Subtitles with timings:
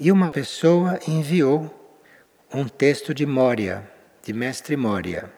[0.00, 1.70] E uma pessoa enviou
[2.52, 3.88] um texto de Moria,
[4.22, 5.30] de Mestre Moria,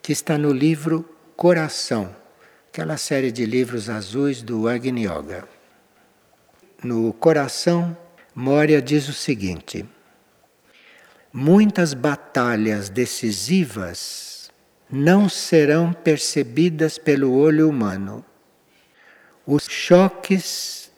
[0.00, 2.14] que está no livro Coração,
[2.68, 5.46] aquela série de livros azuis do Agni Yoga.
[6.82, 7.96] No Coração,
[8.34, 9.86] Moria diz o seguinte:
[11.32, 14.50] Muitas batalhas decisivas
[14.90, 18.24] não serão percebidas pelo olho humano.
[19.46, 20.90] Os choques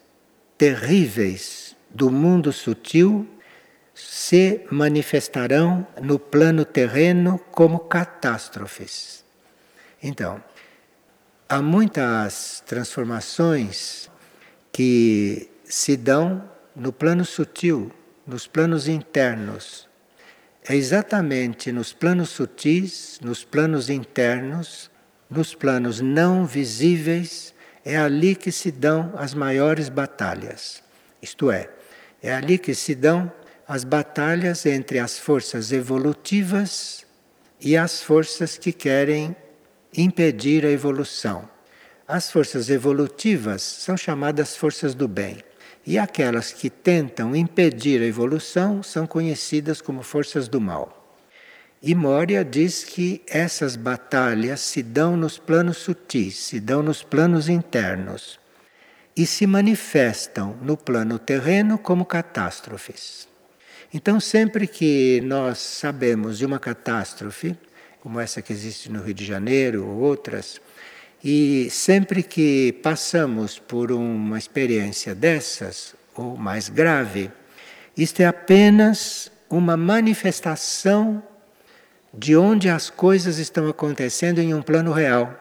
[0.56, 1.64] terríveis
[1.95, 3.27] do mundo sutil
[3.95, 9.25] se manifestarão no plano terreno como catástrofes.
[10.03, 10.43] Então,
[11.48, 14.11] há muitas transformações
[14.73, 17.93] que se dão no plano sutil,
[18.27, 19.89] nos planos internos.
[20.69, 24.91] É exatamente nos planos sutis, nos planos internos,
[25.31, 30.83] nos planos não visíveis, é ali que se dão as maiores batalhas.
[31.22, 31.70] Isto é,
[32.25, 33.30] é ali que se dão
[33.69, 37.05] as batalhas entre as forças evolutivas
[37.61, 39.36] e as forças que querem
[39.94, 41.47] impedir a evolução.
[42.08, 45.36] As forças evolutivas são chamadas forças do bem,
[45.86, 51.19] e aquelas que tentam impedir a evolução são conhecidas como forças do mal.
[51.83, 57.50] E Moria diz que essas batalhas se dão nos planos sutis, se dão nos planos
[57.50, 58.42] internos
[59.17, 63.29] e se manifestam no plano terreno como catástrofes.
[63.93, 67.56] Então, sempre que nós sabemos de uma catástrofe,
[68.01, 70.61] como essa que existe no Rio de Janeiro ou outras,
[71.23, 77.31] e sempre que passamos por uma experiência dessas, ou mais grave,
[77.97, 81.23] isto é apenas uma manifestação
[82.12, 85.33] de onde as coisas estão acontecendo em um plano real.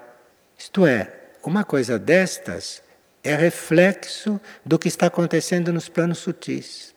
[0.57, 1.11] Isto é,
[1.43, 2.82] uma coisa destas
[3.23, 6.93] é reflexo do que está acontecendo nos planos sutis.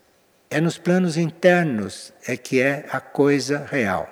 [0.49, 4.09] É nos planos internos é que é a coisa real.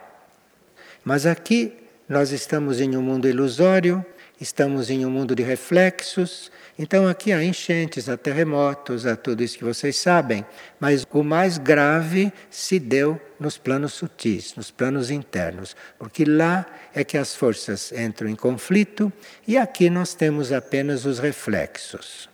[1.04, 1.74] Mas aqui
[2.08, 4.06] nós estamos em um mundo ilusório,
[4.40, 9.58] estamos em um mundo de reflexos, então aqui há enchentes, há terremotos, há tudo isso
[9.58, 10.46] que vocês sabem,
[10.78, 17.04] mas o mais grave se deu nos planos sutis, nos planos internos, porque lá é
[17.04, 19.12] que as forças entram em conflito
[19.48, 22.30] e aqui nós temos apenas os reflexos.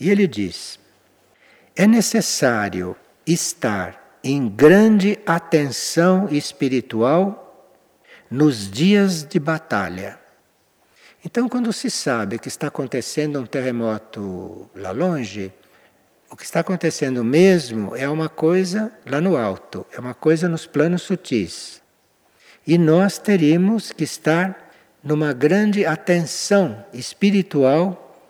[0.00, 0.78] E ele diz:
[1.76, 2.96] é necessário
[3.26, 7.44] estar em grande atenção espiritual
[8.30, 10.23] nos dias de batalha.
[11.24, 15.50] Então, quando se sabe que está acontecendo um terremoto lá longe,
[16.30, 20.66] o que está acontecendo mesmo é uma coisa lá no alto, é uma coisa nos
[20.66, 21.80] planos sutis.
[22.66, 24.70] E nós teríamos que estar
[25.02, 28.22] numa grande atenção espiritual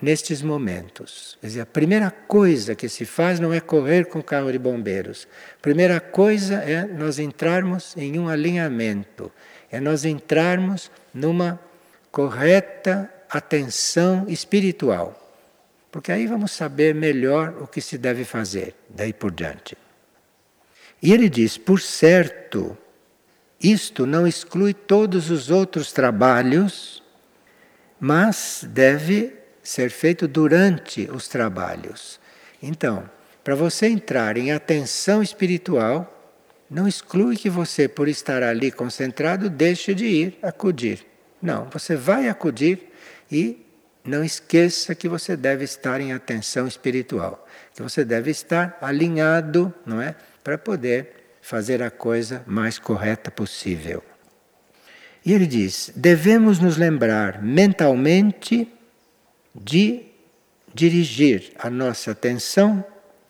[0.00, 1.36] nestes momentos.
[1.40, 4.58] Quer dizer, a primeira coisa que se faz não é correr com o carro de
[4.58, 5.28] bombeiros.
[5.58, 9.30] A primeira coisa é nós entrarmos em um alinhamento,
[9.70, 11.60] é nós entrarmos numa
[12.12, 15.18] correta atenção espiritual.
[15.90, 19.76] Porque aí vamos saber melhor o que se deve fazer daí por diante.
[21.02, 22.76] E ele diz: por certo,
[23.60, 27.02] isto não exclui todos os outros trabalhos,
[27.98, 32.20] mas deve ser feito durante os trabalhos.
[32.62, 33.08] Então,
[33.42, 36.08] para você entrar em atenção espiritual,
[36.70, 41.11] não exclui que você, por estar ali concentrado, deixe de ir acudir.
[41.42, 42.92] Não, você vai acudir
[43.30, 43.66] e
[44.04, 50.00] não esqueça que você deve estar em atenção espiritual, que você deve estar alinhado, não
[50.00, 54.02] é, para poder fazer a coisa mais correta possível.
[55.24, 58.72] E ele diz: devemos nos lembrar mentalmente
[59.54, 60.06] de
[60.74, 62.84] dirigir a nossa atenção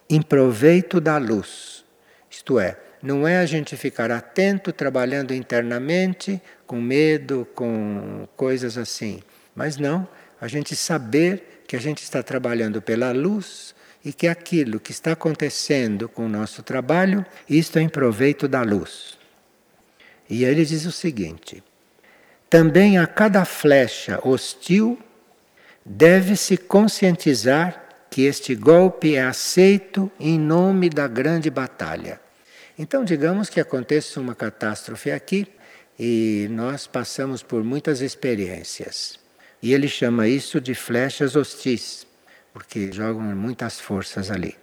[0.08, 1.84] em proveito da luz.
[2.30, 6.40] Isto é, não é a gente ficar atento trabalhando internamente
[6.72, 9.22] com medo, com coisas assim,
[9.54, 10.08] mas não,
[10.40, 15.12] a gente saber que a gente está trabalhando pela luz e que aquilo que está
[15.12, 19.18] acontecendo com o nosso trabalho, isto é em proveito da luz.
[20.30, 21.62] E ele diz o seguinte:
[22.48, 24.98] também a cada flecha hostil
[25.84, 32.18] deve-se conscientizar que este golpe é aceito em nome da grande batalha.
[32.78, 35.46] Então, digamos que aconteça uma catástrofe aqui
[35.98, 39.18] e nós passamos por muitas experiências.
[39.62, 42.06] E ele chama isso de flechas hostis,
[42.52, 44.56] porque jogam muitas forças ali.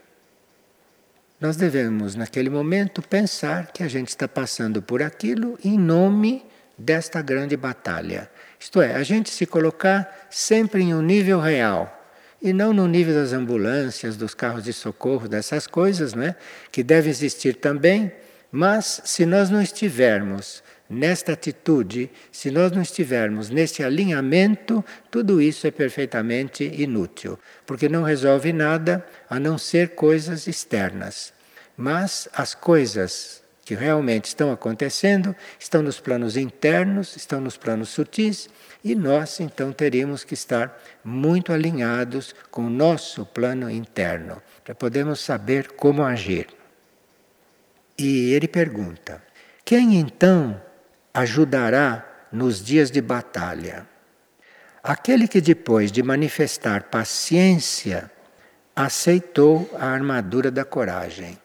[1.40, 6.44] Nós devemos, naquele momento, pensar que a gente está passando por aquilo em nome
[6.78, 8.30] desta grande batalha.
[8.60, 11.96] Isto é, a gente se colocar sempre em um nível real,
[12.42, 16.38] E não no nível das ambulâncias, dos carros de socorro, dessas coisas, né?
[16.72, 18.14] que devem existir também,
[18.50, 25.68] mas se nós não estivermos nesta atitude, se nós não estivermos nesse alinhamento, tudo isso
[25.68, 31.31] é perfeitamente inútil, porque não resolve nada a não ser coisas externas.
[31.77, 38.50] Mas as coisas que realmente estão acontecendo estão nos planos internos, estão nos planos sutis,
[38.83, 45.19] e nós então teríamos que estar muito alinhados com o nosso plano interno, para podermos
[45.19, 46.47] saber como agir.
[47.95, 49.21] E ele pergunta:
[49.63, 50.59] quem então
[51.13, 53.88] ajudará nos dias de batalha.
[54.81, 58.09] Aquele que depois de manifestar paciência
[58.75, 61.38] aceitou a armadura da coragem.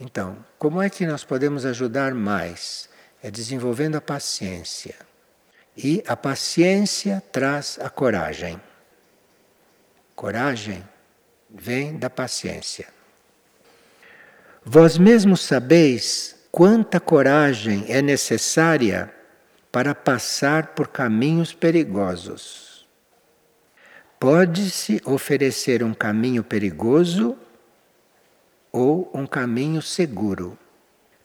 [0.00, 2.88] Então, como é que nós podemos ajudar mais?
[3.22, 4.94] É desenvolvendo a paciência.
[5.76, 8.60] E a paciência traz a coragem.
[10.14, 10.84] Coragem
[11.50, 12.86] vem da paciência.
[14.64, 19.12] Vós mesmos sabeis quanta coragem é necessária
[19.70, 22.86] para passar por caminhos perigosos.
[24.18, 27.36] Pode-se oferecer um caminho perigoso
[28.72, 30.58] ou um caminho seguro.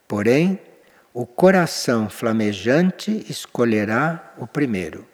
[0.08, 0.60] Porém,
[1.14, 5.08] o coração flamejante escolherá o primeiro.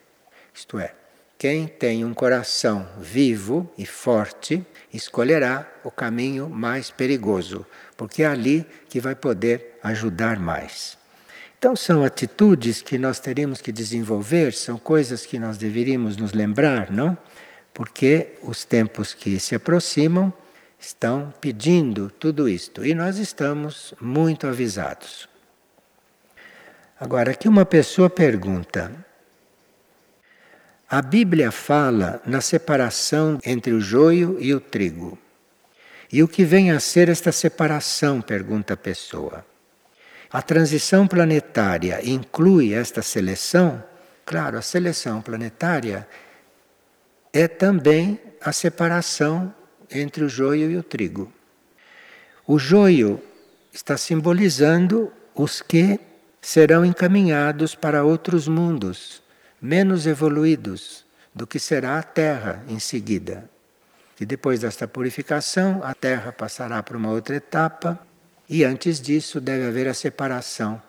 [0.54, 0.94] Isto é,
[1.38, 7.66] quem tem um coração vivo e forte escolherá o caminho mais perigoso,
[7.96, 10.98] porque é ali que vai poder ajudar mais.
[11.58, 16.90] Então, são atitudes que nós teríamos que desenvolver, são coisas que nós deveríamos nos lembrar,
[16.90, 17.18] não?
[17.74, 20.34] Porque os tempos que se aproximam
[20.80, 25.28] estão pedindo tudo isto e nós estamos muito avisados.
[26.98, 28.92] Agora, aqui uma pessoa pergunta:
[30.90, 35.18] a Bíblia fala na separação entre o joio e o trigo.
[36.12, 38.22] E o que vem a ser esta separação?
[38.22, 39.46] pergunta a pessoa.
[40.32, 43.84] A transição planetária inclui esta seleção?
[44.26, 46.08] Claro, a seleção planetária
[47.34, 49.54] é também a separação
[49.90, 51.34] entre o joio e o trigo.
[52.46, 53.22] O joio
[53.74, 56.00] está simbolizando os que
[56.42, 59.22] serão encaminhados para outros mundos
[59.62, 63.50] menos evoluídos do que será a Terra em seguida.
[64.20, 68.00] E depois desta purificação, a Terra passará para uma outra etapa,
[68.50, 70.82] e antes disso deve haver a separação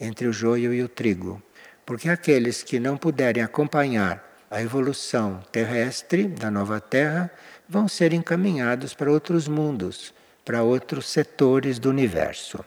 [0.00, 1.42] entre o joio e o trigo.
[1.84, 7.30] Porque aqueles que não puderem acompanhar a evolução terrestre da nova Terra
[7.68, 10.14] vão ser encaminhados para outros mundos,
[10.44, 12.64] para outros setores do universo,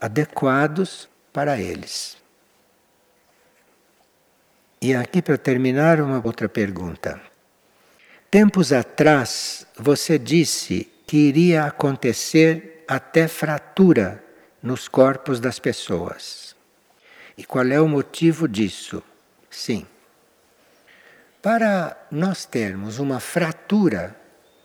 [0.00, 2.16] adequados para eles.
[4.80, 7.20] E aqui, para terminar, uma outra pergunta.
[8.30, 14.22] Tempos atrás, você disse que iria acontecer até fratura
[14.62, 16.54] nos corpos das pessoas.
[17.36, 19.02] E qual é o motivo disso?
[19.50, 19.86] Sim.
[21.42, 24.16] Para nós termos uma fratura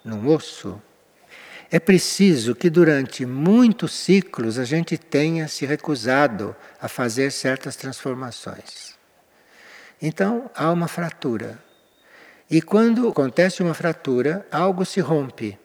[0.03, 0.81] no osso,
[1.71, 8.97] é preciso que durante muitos ciclos a gente tenha se recusado a fazer certas transformações.
[10.01, 11.59] Então há uma fratura.
[12.49, 15.59] E quando acontece uma fratura, algo se rompe.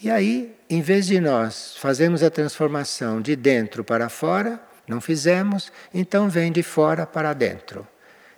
[0.00, 5.72] E aí, em vez de nós fazermos a transformação de dentro para fora, não fizemos,
[5.92, 7.86] então vem de fora para dentro.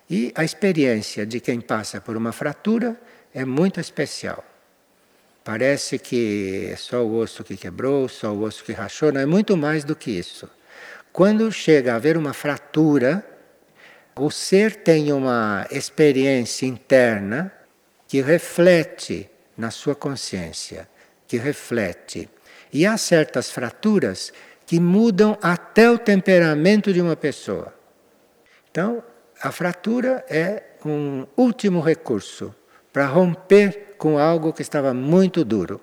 [0.09, 2.99] E a experiência de quem passa por uma fratura
[3.33, 4.43] é muito especial.
[5.43, 9.25] Parece que é só o osso que quebrou, só o osso que rachou, não é
[9.25, 10.49] muito mais do que isso.
[11.11, 13.25] Quando chega a haver uma fratura,
[14.15, 17.51] o ser tem uma experiência interna
[18.07, 20.87] que reflete na sua consciência,
[21.31, 22.27] que reflete.
[22.73, 24.33] E há certas fraturas
[24.65, 27.73] que mudam até o temperamento de uma pessoa.
[28.69, 29.01] Então,
[29.41, 32.53] a fratura é um último recurso
[32.91, 35.79] para romper com algo que estava muito duro,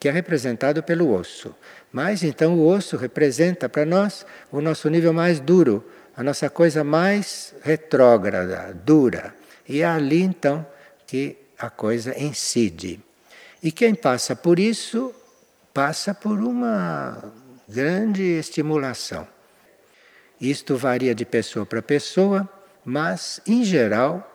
[0.00, 1.54] que é representado pelo osso.
[1.92, 6.82] Mas então o osso representa para nós o nosso nível mais duro, a nossa coisa
[6.82, 9.36] mais retrógrada, dura.
[9.68, 10.66] E é ali então
[11.06, 13.00] que a coisa incide.
[13.62, 15.14] E quem passa por isso,
[15.74, 17.22] passa por uma
[17.68, 19.26] grande estimulação.
[20.40, 22.48] Isto varia de pessoa para pessoa,
[22.84, 24.26] mas em geral,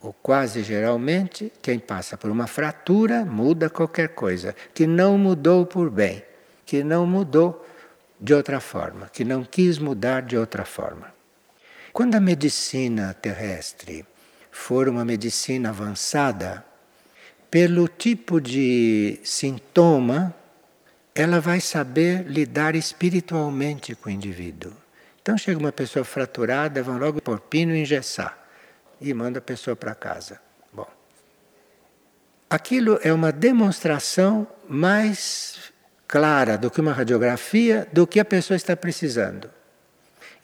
[0.00, 5.90] ou quase geralmente, quem passa por uma fratura muda qualquer coisa, que não mudou por
[5.90, 6.22] bem,
[6.64, 7.66] que não mudou
[8.20, 11.12] de outra forma, que não quis mudar de outra forma.
[11.92, 14.06] Quando a medicina terrestre
[14.50, 16.64] for uma medicina avançada,
[17.52, 20.34] pelo tipo de sintoma,
[21.14, 24.72] ela vai saber lidar espiritualmente com o indivíduo.
[25.20, 28.38] Então chega uma pessoa fraturada, vão logo por pino engessar
[28.98, 30.40] e manda a pessoa para casa.
[30.72, 30.86] Bom,
[32.48, 35.74] aquilo é uma demonstração mais
[36.08, 39.50] clara do que uma radiografia do que a pessoa está precisando.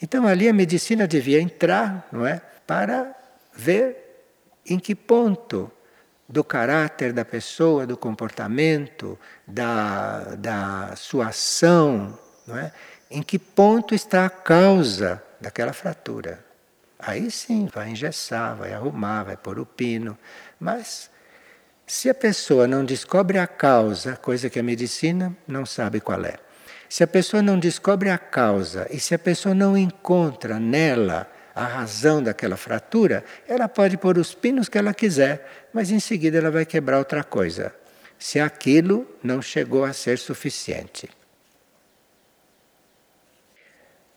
[0.03, 3.17] Então ali a medicina devia entrar, não é, para
[3.55, 3.97] ver
[4.67, 5.73] em que ponto
[6.28, 12.70] do caráter da pessoa, do comportamento, da, da sua ação, não é?
[13.11, 16.44] em que ponto está a causa daquela fratura.
[16.99, 20.18] Aí sim, vai engessar, vai arrumar, vai pôr o pino,
[20.61, 21.11] mas
[21.87, 26.35] se a pessoa não descobre a causa, coisa que a medicina não sabe qual é,
[26.88, 31.67] se a pessoa não descobre a causa e se a pessoa não encontra nela a
[31.67, 36.53] razão daquela fratura, ela pode pôr os pinos que ela quiser, mas em seguida ela
[36.53, 37.75] vai quebrar outra coisa,
[38.17, 41.09] se aquilo não chegou a ser suficiente.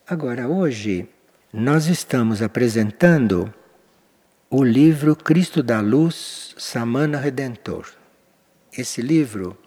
[0.06, 1.10] Agora, hoje,
[1.52, 3.52] nós estamos apresentando
[4.48, 7.92] o livro Cristo da Luz, Samana Redentor.
[8.72, 9.58] Esse livro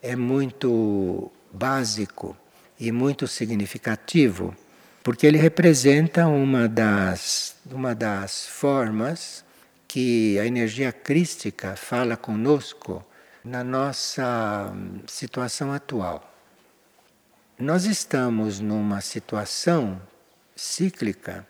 [0.00, 2.36] é muito básico
[2.78, 4.54] e muito significativo,
[5.04, 9.44] porque ele representa uma das, uma das formas
[9.86, 13.04] que a energia crística fala conosco
[13.44, 14.72] na nossa
[15.06, 16.34] situação atual.
[17.58, 20.00] Nós estamos numa situação
[20.56, 21.46] cíclica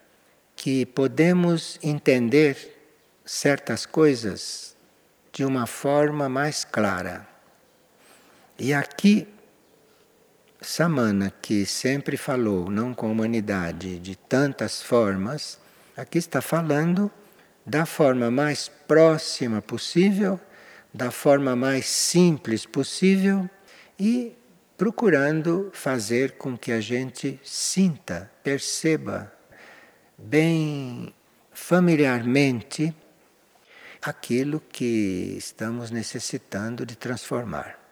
[0.57, 2.77] que podemos entender
[3.25, 4.77] certas coisas
[5.33, 7.25] de uma forma mais clara.
[8.59, 9.29] E aqui,
[10.65, 15.59] Samana, que sempre falou, não com a humanidade, de tantas formas,
[15.97, 17.11] aqui está falando
[17.65, 20.41] da forma mais próxima possível,
[20.93, 23.49] da forma mais simples possível
[23.99, 24.37] e
[24.77, 29.33] procurando fazer com que a gente sinta, perceba
[30.19, 31.15] bem
[31.53, 32.95] familiarmente
[34.03, 37.84] aquilo que estamos necessitando de transformar.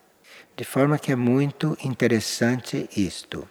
[0.62, 3.48] De forma que é muito interessante isto.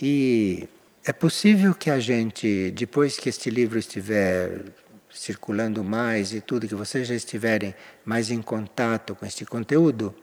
[0.00, 0.68] E
[1.04, 4.66] é possível que a gente, depois que este livro estiver
[5.12, 7.74] circulando mais e tudo, que vocês já estiverem
[8.04, 10.14] mais em contato com este conteúdo,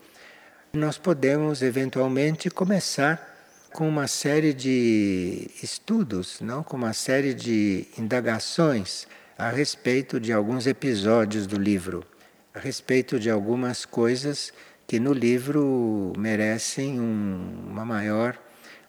[0.72, 9.06] nós podemos eventualmente começar com uma série de estudos, não com uma série de indagações
[9.38, 12.06] a respeito de alguns episódios do livro,
[12.54, 14.54] a respeito de algumas coisas
[14.90, 18.36] que no livro merecem um, uma maior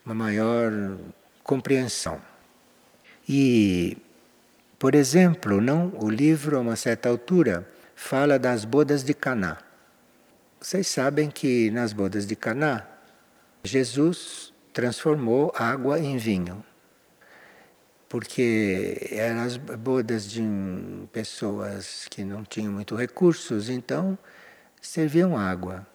[0.03, 0.73] uma maior
[1.45, 2.19] compreensão.
[3.29, 3.99] E,
[4.79, 9.59] por exemplo, não o livro a uma certa altura fala das bodas de Caná.
[10.59, 12.87] Vocês sabem que nas bodas de Caná
[13.63, 16.65] Jesus transformou água em vinho
[18.09, 20.43] porque eram as bodas de
[21.13, 24.19] pessoas que não tinham muito recursos, então
[24.81, 25.87] serviam água.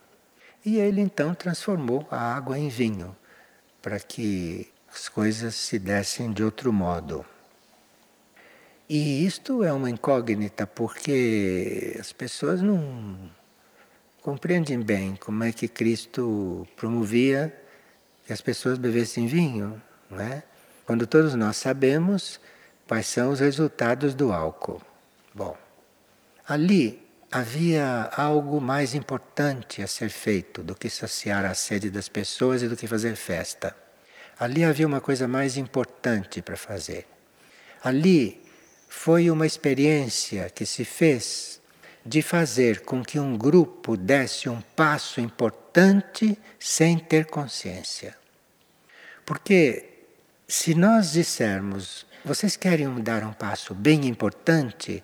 [0.66, 3.16] E ele então transformou a água em vinho,
[3.82, 7.26] para que as coisas se dessem de outro modo.
[8.90, 13.32] E isto é uma incógnita, porque as pessoas não
[14.22, 17.56] compreendem bem como é que Cristo promovia
[18.26, 19.80] que as pessoas bebessem vinho,
[20.10, 20.44] não é?
[20.86, 22.40] quando todos nós sabemos
[22.88, 24.82] quais são os resultados do álcool.
[25.34, 25.58] Bom,
[26.48, 27.05] ali
[27.36, 32.70] havia algo mais importante a ser feito do que saciar a sede das pessoas e
[32.70, 33.76] do que fazer festa.
[34.40, 37.06] Ali havia uma coisa mais importante para fazer.
[37.84, 38.42] Ali
[38.88, 41.60] foi uma experiência que se fez
[42.06, 48.16] de fazer com que um grupo desse um passo importante sem ter consciência.
[49.26, 49.90] Porque
[50.48, 55.04] se nós dissermos, vocês querem dar um passo bem importante,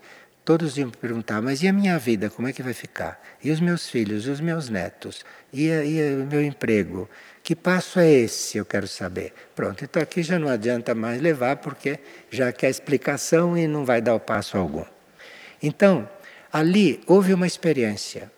[0.52, 3.24] todos iam perguntar, mas e a minha vida, como é que vai ficar?
[3.42, 5.24] E os meus filhos, e os meus netos?
[5.54, 7.10] E, e o meu emprego?
[7.42, 9.34] Que passo é esse, eu quero saber.
[9.56, 11.98] Pronto, então aqui já não adianta mais levar, porque
[12.30, 14.84] já quer explicação e não vai dar o passo algum.
[15.64, 16.10] Então,
[16.52, 18.30] ali houve uma experiência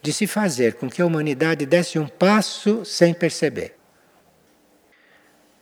[0.00, 3.74] de se fazer com que a humanidade desse um passo sem perceber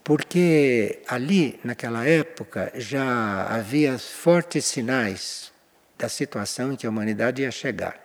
[0.03, 5.54] porque ali, naquela época, já havia fortes sinais
[5.97, 7.99] da situação em que a humanidade ia chegar.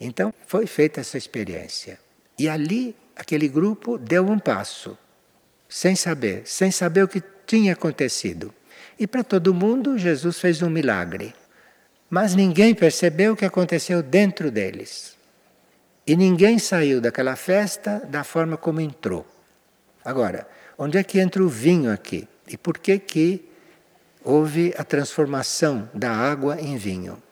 [0.00, 1.98] Então, foi feita essa experiência.
[2.38, 4.96] E ali, aquele grupo deu um passo,
[5.68, 8.52] sem saber, sem saber o que tinha acontecido.
[8.98, 11.34] E para todo mundo, Jesus fez um milagre.
[12.08, 15.16] Mas ninguém percebeu o que aconteceu dentro deles.
[16.06, 19.26] E ninguém saiu daquela festa da forma como entrou.
[20.04, 20.46] Agora,
[20.78, 22.28] onde é que entra o vinho aqui?
[22.46, 23.48] E por que que
[24.26, 27.22] houve a transformação da água em vinho?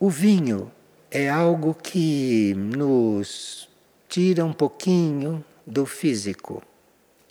[0.00, 0.72] O vinho
[1.10, 3.68] é algo que nos
[4.08, 6.62] tira um pouquinho do físico.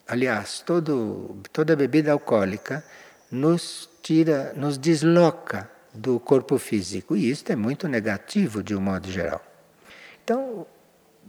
[0.08, 2.86] Aliás, todo, toda bebida alcoólica
[3.32, 7.18] nos tira, nos desloca do corpo físico.
[7.18, 9.44] E isso é muito negativo de um modo geral.
[10.24, 10.68] Então,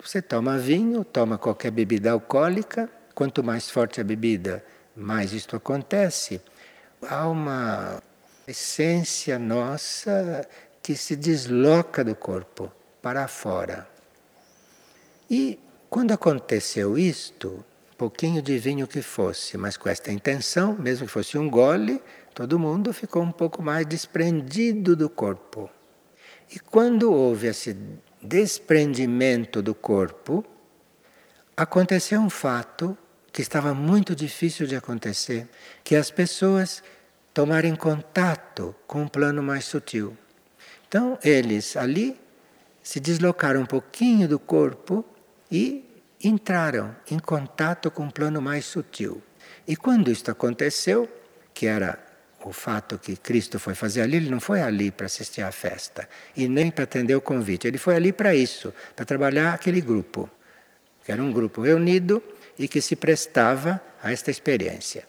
[0.02, 4.62] você toma vinho, toma qualquer bebida alcoólica, quanto mais forte a bebida,
[4.94, 6.42] mais isto acontece.
[7.08, 8.02] Há uma
[8.46, 10.46] essência nossa
[10.82, 13.88] que se desloca do corpo para fora.
[15.30, 17.64] E quando aconteceu isto,
[18.02, 22.02] pouquinho de vinho que fosse, mas com esta intenção, mesmo que fosse um gole,
[22.34, 25.70] todo mundo ficou um pouco mais desprendido do corpo.
[26.50, 27.76] E quando houve esse
[28.20, 30.44] desprendimento do corpo,
[31.56, 32.98] aconteceu um fato
[33.32, 35.48] que estava muito difícil de acontecer,
[35.82, 36.82] que as pessoas
[37.32, 40.16] tomarem contato com um plano mais sutil.
[40.86, 42.20] Então, eles ali
[42.82, 45.04] se deslocaram um pouquinho do corpo
[45.50, 45.82] e
[46.22, 49.22] entraram em contato com um plano mais sutil.
[49.66, 51.08] E quando isto aconteceu,
[51.54, 51.98] que era
[52.44, 56.08] o fato que Cristo foi fazer ali, ele não foi ali para assistir à festa
[56.36, 60.28] e nem para atender o convite, ele foi ali para isso, para trabalhar aquele grupo,
[61.04, 62.22] que era um grupo reunido
[62.62, 65.04] e que se prestava a esta experiência.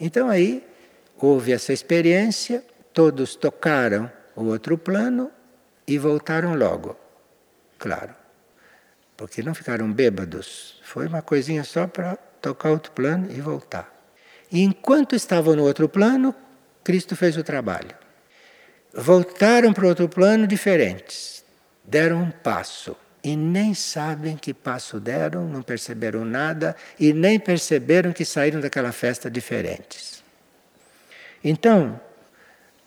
[0.00, 0.66] Então aí
[1.18, 5.30] houve essa experiência, todos tocaram o outro plano
[5.86, 6.96] e voltaram logo.
[7.78, 8.14] Claro.
[9.14, 10.80] Porque não ficaram bêbados.
[10.82, 13.94] Foi uma coisinha só para tocar outro plano e voltar.
[14.50, 16.34] E enquanto estavam no outro plano,
[16.82, 17.94] Cristo fez o trabalho.
[18.94, 21.44] Voltaram para outro plano diferentes.
[21.84, 22.96] Deram um passo.
[23.26, 28.92] E nem sabem que passo deram, não perceberam nada e nem perceberam que saíram daquela
[28.92, 30.22] festa diferentes.
[31.42, 32.00] Então,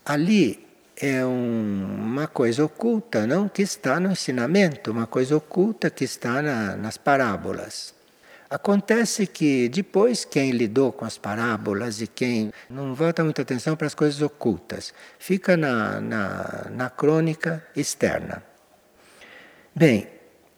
[0.05, 6.05] ali é um, uma coisa oculta, não que está no ensinamento, uma coisa oculta que
[6.05, 7.93] está na, nas parábolas.
[8.49, 13.87] Acontece que depois quem lidou com as parábolas e quem não volta muita atenção para
[13.87, 18.41] as coisas ocultas, fica na, na, na crônica externa.
[19.75, 20.07] Bem,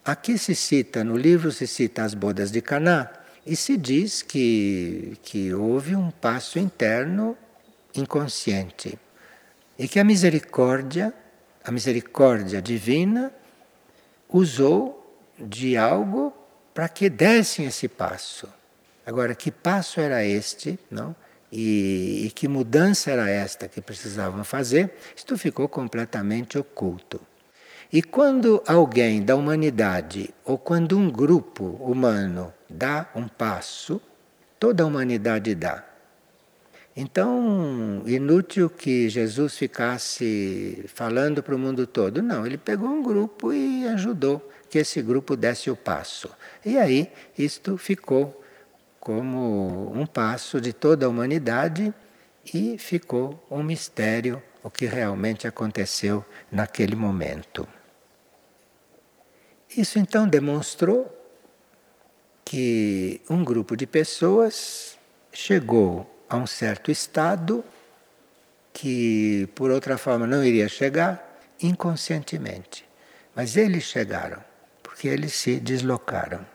[0.03, 3.11] aqui se cita, no livro se cita as bodas de Caná,
[3.45, 7.35] e se diz que, que houve um passo interno
[7.95, 8.97] inconsciente.
[9.77, 11.13] E que a misericórdia,
[11.63, 13.31] a misericórdia divina,
[14.29, 14.97] usou
[15.39, 16.33] de algo
[16.73, 18.47] para que dessem esse passo.
[19.05, 21.15] Agora, que passo era este, não?
[21.51, 24.95] E, e, que mudança era esta que precisavam fazer?
[25.13, 27.19] Isto ficou completamente oculto.
[27.93, 34.01] E quando alguém da humanidade, ou quando um grupo humano dá um passo,
[34.57, 35.83] toda a humanidade dá.
[36.95, 42.21] Então, inútil que Jesus ficasse falando para o mundo todo.
[42.21, 46.29] Não, ele pegou um grupo e ajudou que esse grupo desse o passo.
[46.65, 48.41] E aí, isto ficou
[49.01, 51.93] como um passo de toda a humanidade
[52.53, 57.67] e ficou um mistério o que realmente aconteceu naquele momento.
[59.75, 61.17] Isso então demonstrou
[62.43, 64.97] que um grupo de pessoas
[65.31, 67.63] chegou a um certo estado
[68.73, 72.85] que por outra forma não iria chegar inconscientemente.
[73.35, 74.43] Mas eles chegaram,
[74.83, 76.45] porque eles se deslocaram.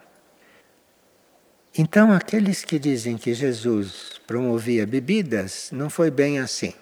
[1.78, 6.72] Então, aqueles que dizem que Jesus promovia bebidas, não foi bem assim.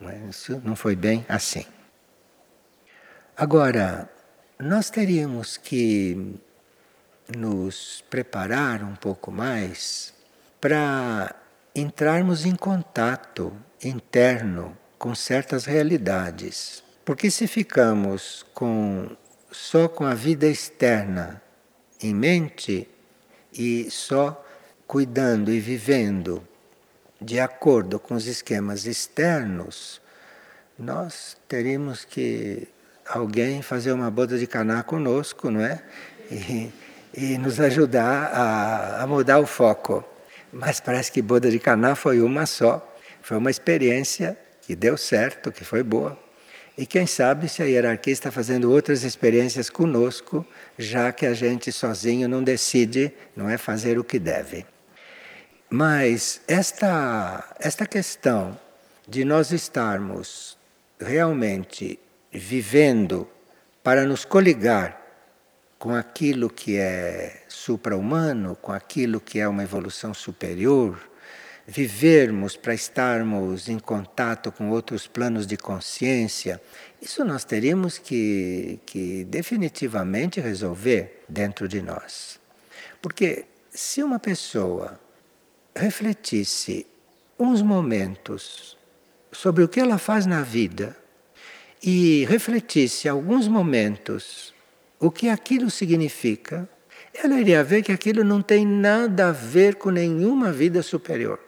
[0.00, 0.28] É?
[0.28, 1.64] Isso não foi bem assim.
[3.36, 4.10] Agora,
[4.62, 6.36] nós teríamos que
[7.36, 10.14] nos preparar um pouco mais
[10.60, 11.34] para
[11.74, 16.80] entrarmos em contato interno com certas realidades.
[17.04, 19.16] Porque se ficamos com
[19.50, 21.42] só com a vida externa
[22.00, 22.88] em mente
[23.52, 24.46] e só
[24.86, 26.46] cuidando e vivendo
[27.20, 30.00] de acordo com os esquemas externos,
[30.78, 32.68] nós teríamos que
[33.06, 35.82] alguém fazer uma boda de caná conosco, não é?
[36.30, 36.72] E,
[37.14, 40.04] e nos ajudar a, a mudar o foco.
[40.52, 42.86] Mas parece que boda de Caná foi uma só.
[43.22, 46.18] Foi uma experiência que deu certo, que foi boa.
[46.76, 50.46] E quem sabe se a hierarquia está fazendo outras experiências conosco,
[50.78, 54.64] já que a gente sozinho não decide, não é fazer o que deve.
[55.68, 58.58] Mas esta, esta questão
[59.06, 60.56] de nós estarmos
[61.00, 61.98] realmente
[62.32, 63.28] vivendo
[63.82, 65.00] para nos coligar
[65.78, 70.98] com aquilo que é supra-humano, com aquilo que é uma evolução superior,
[71.66, 76.60] vivermos para estarmos em contato com outros planos de consciência,
[77.00, 82.40] isso nós teríamos que, que definitivamente resolver dentro de nós.
[83.00, 85.00] Porque se uma pessoa
[85.74, 86.86] refletisse
[87.38, 88.78] uns momentos
[89.32, 90.96] sobre o que ela faz na vida
[91.82, 94.54] e refletisse alguns momentos
[95.00, 96.68] o que aquilo significa,
[97.12, 101.40] ela iria ver que aquilo não tem nada a ver com nenhuma vida superior.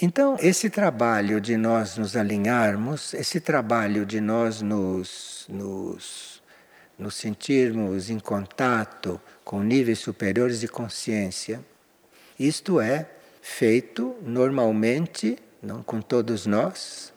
[0.00, 6.42] Então, esse trabalho de nós nos alinharmos, esse trabalho de nós nos, nos,
[6.98, 11.60] nos sentirmos em contato com níveis superiores de consciência,
[12.38, 13.08] isto é
[13.40, 17.13] feito normalmente, não com todos nós,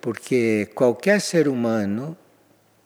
[0.00, 2.16] porque qualquer ser humano,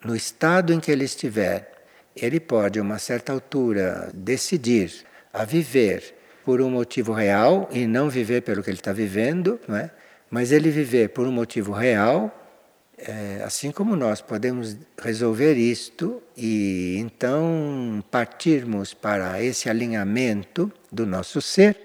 [0.04, 1.72] no estado em que ele estiver,
[2.14, 4.92] ele pode, a uma certa altura, decidir
[5.32, 9.76] a viver por um motivo real e não viver pelo que ele está vivendo, não
[9.76, 9.90] é?
[10.30, 12.32] mas ele viver por um motivo real,
[12.98, 21.40] é, assim como nós podemos resolver isto e então partirmos para esse alinhamento do nosso
[21.40, 21.76] ser,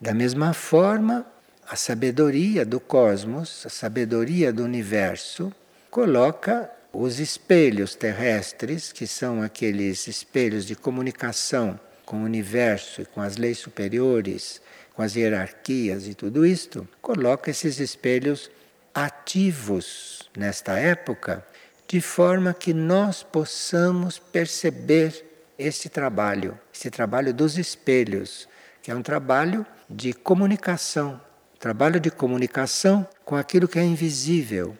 [0.00, 1.26] da mesma forma,
[1.68, 5.52] a sabedoria do cosmos, a sabedoria do universo,
[5.90, 13.20] coloca os espelhos terrestres, que são aqueles espelhos de comunicação com o universo e com
[13.20, 14.62] as leis superiores,
[14.94, 18.50] com as hierarquias e tudo isto, coloca esses espelhos
[18.94, 21.44] ativos nesta época,
[21.88, 25.24] de forma que nós possamos perceber
[25.58, 28.48] esse trabalho, esse trabalho dos espelhos,
[28.82, 31.20] que é um trabalho de comunicação,
[31.66, 34.78] trabalho de comunicação com aquilo que é invisível,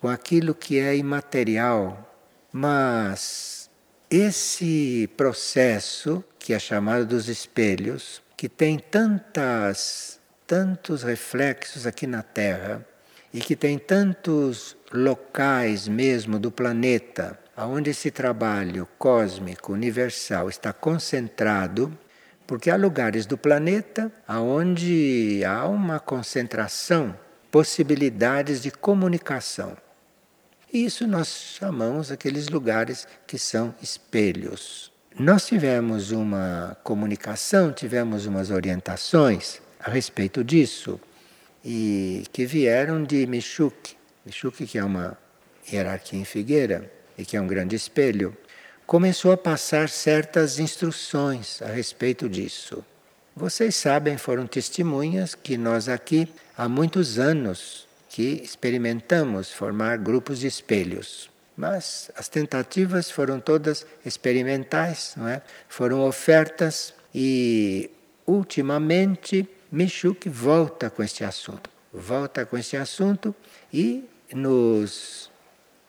[0.00, 2.10] com aquilo que é imaterial,
[2.50, 3.68] mas
[4.10, 12.82] esse processo, que é chamado dos espelhos, que tem tantas, tantos reflexos aqui na Terra
[13.30, 21.92] e que tem tantos locais mesmo do planeta onde esse trabalho cósmico universal está concentrado,
[22.52, 27.18] porque há lugares do planeta onde há uma concentração,
[27.50, 29.74] possibilidades de comunicação.
[30.70, 34.92] Isso nós chamamos aqueles lugares que são espelhos.
[35.18, 41.00] Nós tivemos uma comunicação, tivemos umas orientações a respeito disso
[41.64, 45.16] e que vieram de Michuk, Michuk que é uma
[45.72, 48.36] hierarquia em Figueira e que é um grande espelho,
[48.92, 52.84] começou a passar certas instruções a respeito disso.
[53.34, 60.46] Vocês sabem, foram testemunhas que nós aqui há muitos anos que experimentamos formar grupos de
[60.46, 61.30] espelhos.
[61.56, 65.40] Mas as tentativas foram todas experimentais, não é?
[65.70, 67.90] foram ofertas e,
[68.26, 71.70] ultimamente, Michuk volta com este assunto.
[71.90, 73.34] Volta com este assunto
[73.72, 75.30] e nos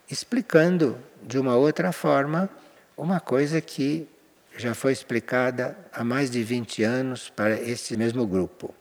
[0.09, 2.49] explicando de uma outra forma
[2.97, 4.07] uma coisa que
[4.57, 8.73] já foi explicada há mais de 20 anos para esse mesmo grupo.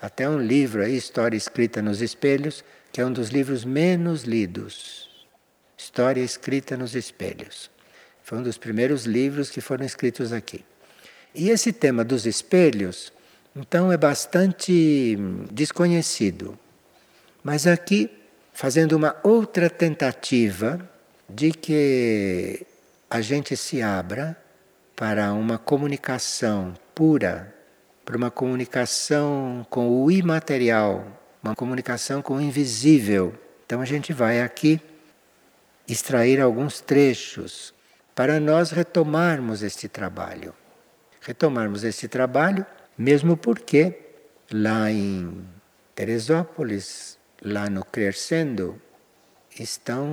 [0.00, 5.26] Até um livro aí, História Escrita nos Espelhos, que é um dos livros menos lidos.
[5.76, 7.70] História escrita nos espelhos.
[8.22, 10.64] Foi um dos primeiros livros que foram escritos aqui.
[11.34, 13.12] E esse tema dos espelhos,
[13.54, 15.16] então, é bastante
[15.50, 16.58] desconhecido.
[17.42, 18.10] Mas aqui,
[18.52, 20.78] fazendo uma outra tentativa
[21.28, 22.66] de que
[23.16, 24.36] a gente se abra
[24.94, 27.54] para uma comunicação pura,
[28.04, 31.02] para uma comunicação com o imaterial,
[31.42, 33.34] uma comunicação com o invisível.
[33.64, 34.82] Então a gente vai aqui
[35.88, 37.72] extrair alguns trechos
[38.14, 40.52] para nós retomarmos este trabalho.
[41.22, 42.66] Retomarmos este trabalho,
[42.98, 43.98] mesmo porque
[44.52, 45.42] lá em
[45.94, 48.78] Teresópolis, lá no Crescendo,
[49.58, 50.06] estão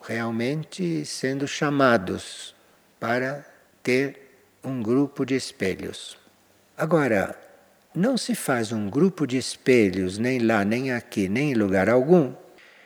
[0.00, 2.54] realmente sendo chamados
[2.98, 3.44] para
[3.82, 4.28] ter
[4.62, 6.18] um grupo de espelhos.
[6.76, 7.38] Agora,
[7.94, 12.32] não se faz um grupo de espelhos, nem lá, nem aqui, nem em lugar algum,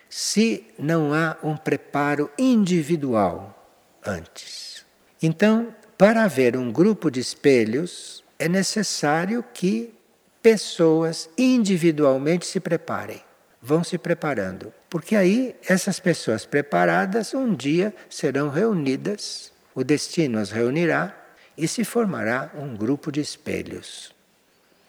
[0.09, 3.59] se não há um preparo individual
[4.05, 4.85] antes.
[5.23, 9.95] Então, para haver um grupo de espelhos, é necessário que
[10.43, 13.23] pessoas individualmente se preparem.
[13.61, 14.73] Vão se preparando.
[14.93, 21.17] Porque aí, essas pessoas preparadas, um dia serão reunidas, o destino as reunirá
[21.57, 24.15] e se formará um grupo de espelhos.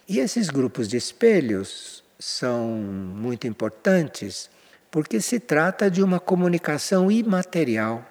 [0.05, 4.49] E esses grupos de espelhos são muito importantes
[4.91, 8.05] porque se trata de uma comunicação imaterial.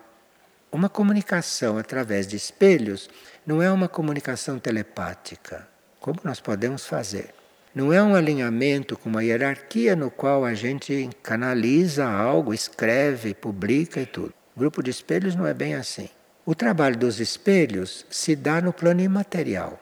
[0.73, 3.11] uma comunicação através de espelhos
[3.45, 5.69] não é uma comunicação telepática,
[6.01, 7.42] como nós podemos fazer.
[7.75, 14.01] Não é um alinhamento com uma hierarquia no qual a gente canaliza algo, escreve, publica
[14.01, 14.35] e tudo.
[14.55, 16.09] O grupo de espelhos não é bem assim.
[16.45, 19.81] O trabalho dos espelhos se dá no plano imaterial.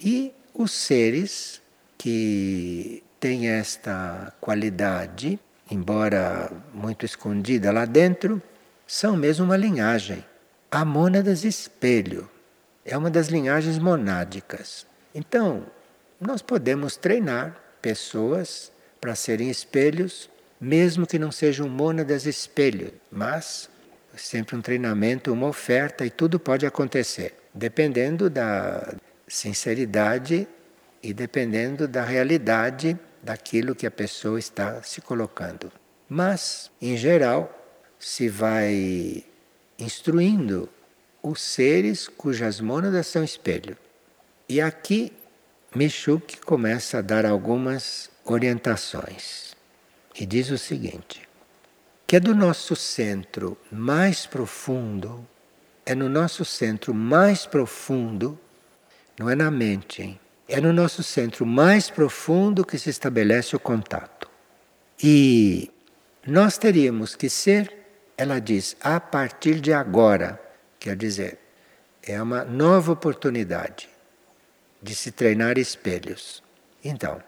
[0.00, 1.60] E os seres
[1.98, 8.40] que têm esta qualidade, embora muito escondida lá dentro,
[8.86, 10.24] são mesmo uma linhagem.
[10.70, 12.30] A mônadas espelho
[12.84, 14.86] é uma das linhagens monádicas.
[15.12, 15.64] Então,
[16.20, 23.68] nós podemos treinar pessoas para serem espelhos, mesmo que não sejam mônadas espelho, mas
[24.16, 28.94] sempre um treinamento, uma oferta e tudo pode acontecer, dependendo da
[29.26, 30.46] sinceridade
[31.02, 35.70] e dependendo da realidade daquilo que a pessoa está se colocando.
[36.08, 37.50] Mas, em geral,
[37.98, 39.24] se vai
[39.78, 40.68] instruindo
[41.22, 43.76] os seres cujas mônadas são espelho.
[44.48, 45.12] E aqui
[45.76, 49.56] Michuk começa a dar algumas orientações
[50.14, 51.28] e diz o seguinte:
[52.06, 55.26] que é do nosso centro mais profundo,
[55.84, 58.38] é no nosso centro mais profundo,
[59.18, 60.20] não é na mente, hein?
[60.48, 64.30] é no nosso centro mais profundo que se estabelece o contato.
[65.02, 65.72] E
[66.24, 67.74] nós teríamos que ser,
[68.16, 70.40] ela diz, a partir de agora,
[70.78, 71.40] quer dizer,
[72.00, 73.92] é uma nova oportunidade
[74.84, 76.42] de se treinar espelhos.
[76.84, 77.18] Então,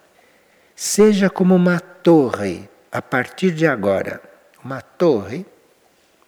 [0.74, 4.20] seja como uma torre a partir de agora.
[4.62, 5.46] Uma torre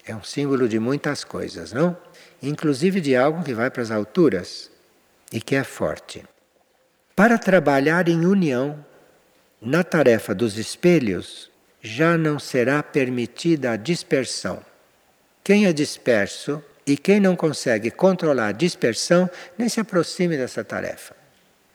[0.06, 1.94] é um símbolo de muitas coisas, não?
[2.42, 4.70] Inclusive de algo que vai para as alturas
[5.30, 6.24] e que é forte.
[7.14, 8.82] Para trabalhar em união
[9.60, 11.50] na tarefa dos espelhos,
[11.82, 14.64] já não será permitida a dispersão.
[15.44, 21.17] Quem é disperso e quem não consegue controlar a dispersão, nem se aproxime dessa tarefa.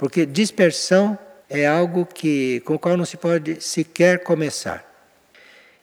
[0.03, 1.17] Porque dispersão
[1.49, 4.83] é algo que, com o qual não se pode sequer começar.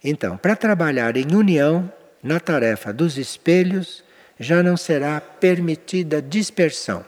[0.04, 1.90] Então, para trabalhar em união
[2.22, 4.04] na tarefa dos espelhos,
[4.38, 7.02] já não será permitida dispersão.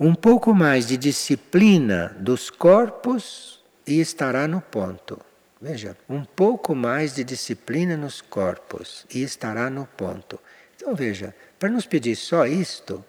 [0.00, 5.20] Um pouco mais de disciplina dos corpos e estará no ponto.
[5.60, 10.40] Veja, um pouco mais de disciplina nos corpos e estará no ponto.
[10.74, 13.04] Então veja, para nos pedir só isto,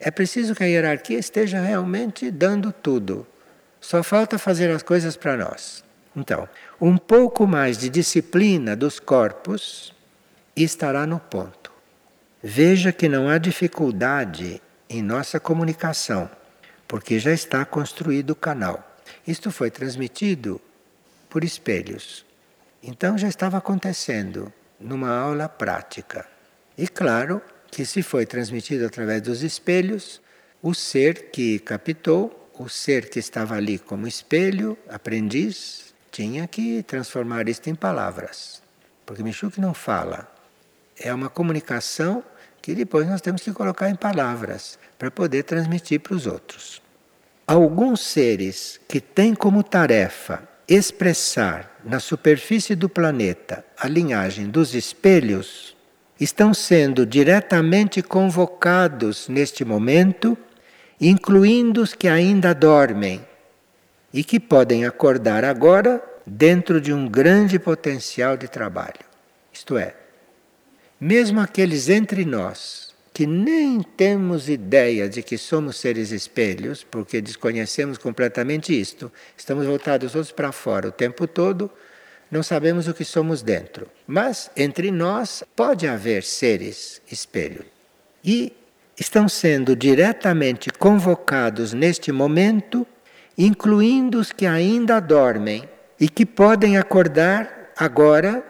[0.00, 3.26] é preciso que a hierarquia esteja realmente dando tudo.
[3.78, 5.84] Só falta fazer as coisas para nós.
[6.16, 6.48] Então,
[6.80, 9.94] um pouco mais de disciplina dos corpos
[10.56, 11.70] estará no ponto.
[12.42, 16.30] Veja que não há dificuldade em nossa comunicação,
[16.88, 18.98] porque já está construído o canal.
[19.26, 20.60] Isto foi transmitido
[21.28, 22.24] por espelhos.
[22.82, 26.26] Então já estava acontecendo numa aula prática.
[26.76, 30.20] E claro, que se foi transmitido através dos espelhos,
[30.62, 37.48] o ser que captou, o ser que estava ali como espelho, aprendiz, tinha que transformar
[37.48, 38.62] isto em palavras.
[39.06, 40.30] Porque Michuk não fala.
[40.98, 42.22] É uma comunicação
[42.60, 46.82] que depois nós temos que colocar em palavras para poder transmitir para os outros.
[47.46, 55.76] Alguns seres que têm como tarefa expressar na superfície do planeta a linhagem dos espelhos
[56.20, 60.36] estão sendo diretamente convocados neste momento,
[61.00, 63.24] incluindo os que ainda dormem
[64.12, 69.00] e que podem acordar agora dentro de um grande potencial de trabalho.
[69.50, 69.94] Isto é,
[71.00, 77.98] mesmo aqueles entre nós que nem temos ideia de que somos seres espelhos, porque desconhecemos
[77.98, 81.70] completamente isto, estamos voltados todos para fora o tempo todo
[82.30, 83.88] não sabemos o que somos dentro.
[84.06, 87.64] Mas entre nós pode haver seres espelho.
[88.24, 88.52] E
[88.98, 92.86] estão sendo diretamente convocados neste momento,
[93.36, 98.44] incluindo os que ainda dormem e que podem acordar agora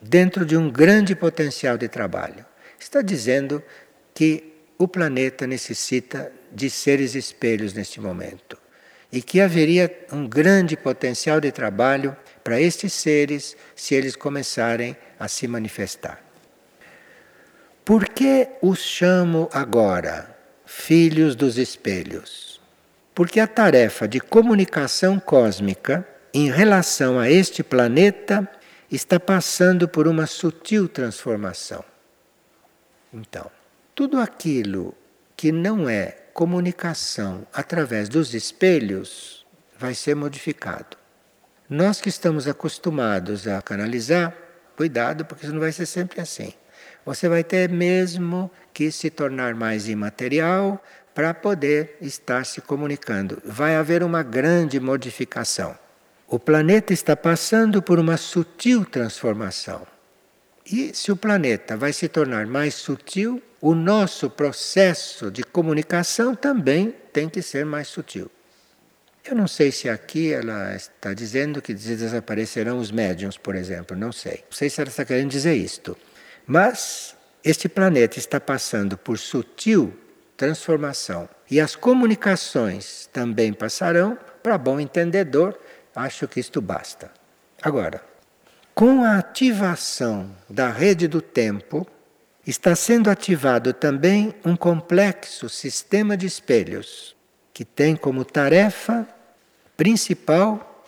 [0.00, 2.44] dentro de um grande potencial de trabalho.
[2.78, 3.62] Está dizendo
[4.14, 8.61] que o planeta necessita de seres espelhos neste momento
[9.12, 15.28] e que haveria um grande potencial de trabalho para estes seres se eles começarem a
[15.28, 16.22] se manifestar.
[17.84, 22.60] Por que os chamo agora filhos dos espelhos?
[23.14, 28.48] Porque a tarefa de comunicação cósmica em relação a este planeta
[28.90, 31.84] está passando por uma sutil transformação.
[33.12, 33.50] Então,
[33.94, 34.94] tudo aquilo
[35.36, 39.46] que não é comunicação através dos espelhos
[39.78, 40.96] vai ser modificado.
[41.68, 44.34] Nós que estamos acostumados a canalizar,
[44.76, 46.52] cuidado, porque isso não vai ser sempre assim.
[47.04, 50.82] você vai ter mesmo que se tornar mais imaterial
[51.14, 53.42] para poder estar se comunicando.
[53.44, 55.76] Vai haver uma grande modificação.
[56.28, 59.86] O planeta está passando por uma sutil transformação.
[60.64, 66.94] E se o planeta vai se tornar mais sutil, o nosso processo de comunicação também
[67.12, 68.30] tem que ser mais sutil.
[69.24, 74.10] Eu não sei se aqui ela está dizendo que desaparecerão os médiums, por exemplo, não
[74.10, 74.42] sei.
[74.50, 75.96] Não sei se ela está querendo dizer isto.
[76.44, 79.96] Mas este planeta está passando por sutil
[80.36, 81.28] transformação.
[81.48, 85.56] E as comunicações também passarão, para bom entendedor,
[85.94, 87.12] acho que isto basta.
[87.62, 88.02] Agora,
[88.74, 91.86] com a ativação da rede do tempo,
[92.46, 97.14] está sendo ativado também um complexo sistema de espelhos,
[97.52, 99.06] que tem como tarefa
[99.76, 100.84] principal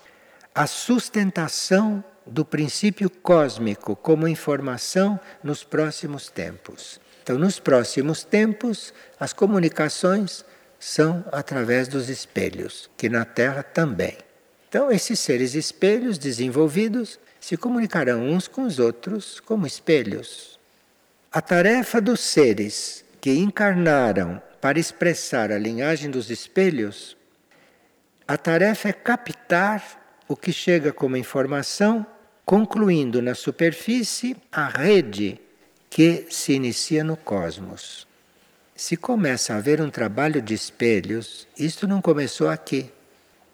[0.55, 7.01] a sustentação do princípio cósmico como informação nos próximos tempos.
[7.23, 10.45] Então, nos próximos tempos, as comunicações
[10.79, 14.17] são através dos espelhos, que na Terra também.
[14.69, 20.59] Então, esses seres espelhos desenvolvidos se comunicarão uns com os outros como espelhos.
[21.31, 27.15] A tarefa dos seres que encarnaram para expressar a linhagem dos espelhos,
[28.27, 32.07] a tarefa é captar o que chega como informação
[32.47, 35.39] concluindo na superfície a rede
[35.91, 38.09] que se inicia no cosmos.
[38.75, 42.91] Se começa a haver um trabalho de espelhos, isto não começou aqui.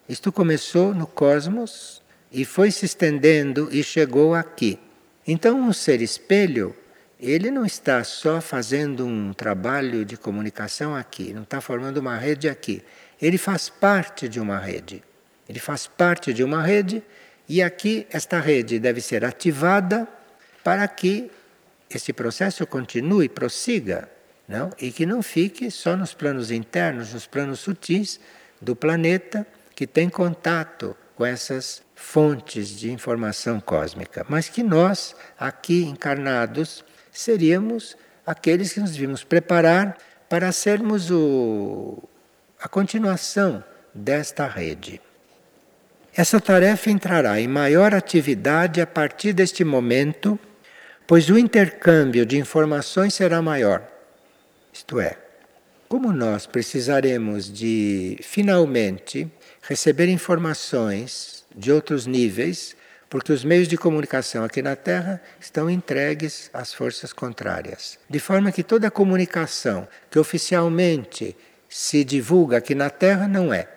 [0.07, 2.00] Isto começou no cosmos
[2.31, 4.79] e foi se estendendo e chegou aqui.
[5.27, 6.75] Então, um ser espelho,
[7.19, 12.49] ele não está só fazendo um trabalho de comunicação aqui, não está formando uma rede
[12.49, 12.81] aqui.
[13.21, 15.03] Ele faz parte de uma rede.
[15.47, 17.03] Ele faz parte de uma rede
[17.47, 20.07] e aqui esta rede deve ser ativada
[20.63, 21.29] para que
[21.89, 24.09] esse processo continue, prossiga,
[24.47, 24.71] não?
[24.79, 28.19] e que não fique só nos planos internos, nos planos sutis
[28.61, 35.83] do planeta que tem contato com essas fontes de informação cósmica, mas que nós, aqui
[35.83, 42.03] encarnados, seríamos aqueles que nos devíamos preparar para sermos o,
[42.59, 44.99] a continuação desta rede.
[46.13, 50.37] Essa tarefa entrará em maior atividade a partir deste momento,
[51.07, 53.87] pois o intercâmbio de informações será maior.
[54.73, 55.17] Isto é,
[55.87, 62.75] como nós precisaremos de finalmente receber informações de outros níveis,
[63.09, 67.99] porque os meios de comunicação aqui na Terra estão entregues às forças contrárias.
[68.09, 71.35] De forma que toda comunicação que oficialmente
[71.67, 73.67] se divulga aqui na Terra não é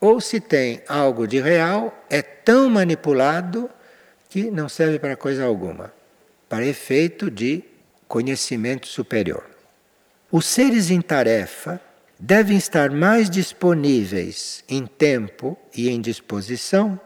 [0.00, 3.70] ou se tem algo de real, é tão manipulado
[4.30, 5.92] que não serve para coisa alguma,
[6.48, 7.62] para efeito de
[8.08, 9.44] conhecimento superior.
[10.32, 11.80] Os seres em tarefa
[12.20, 17.00] devem estar mais disponíveis em tempo e em disposição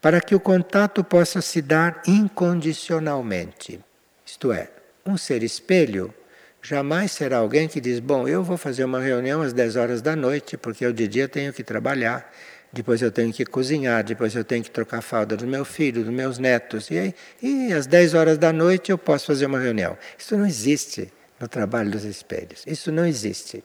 [0.00, 3.80] para que o contato possa se dar incondicionalmente.
[4.24, 4.70] Isto é,
[5.06, 6.14] um ser espelho
[6.62, 10.14] Jamais será alguém que diz: Bom, eu vou fazer uma reunião às 10 horas da
[10.14, 12.32] noite, porque eu de dia tenho que trabalhar,
[12.72, 16.04] depois eu tenho que cozinhar, depois eu tenho que trocar a fralda do meu filho,
[16.04, 19.58] dos meus netos, e, aí, e às 10 horas da noite eu posso fazer uma
[19.58, 19.98] reunião.
[20.16, 22.62] Isso não existe no trabalho dos espelhos.
[22.64, 23.64] Isso não existe.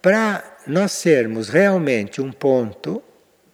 [0.00, 3.02] Para nós sermos realmente um ponto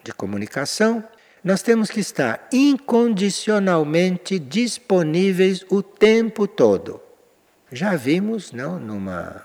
[0.02, 1.02] de comunicação,
[1.42, 7.00] nós temos que estar incondicionalmente disponíveis o tempo todo.
[7.72, 9.42] Já vimos, não, numa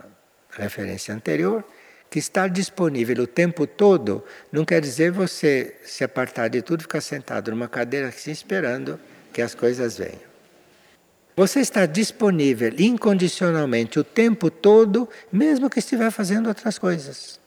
[0.52, 1.64] referência anterior,
[2.10, 7.02] que estar disponível o tempo todo não quer dizer você se apartar de tudo ficar
[7.02, 9.00] sentado numa cadeira assim esperando
[9.32, 10.29] que as coisas venham.
[11.39, 17.39] Você está disponível incondicionalmente o tempo todo, mesmo que estiver fazendo outras coisas.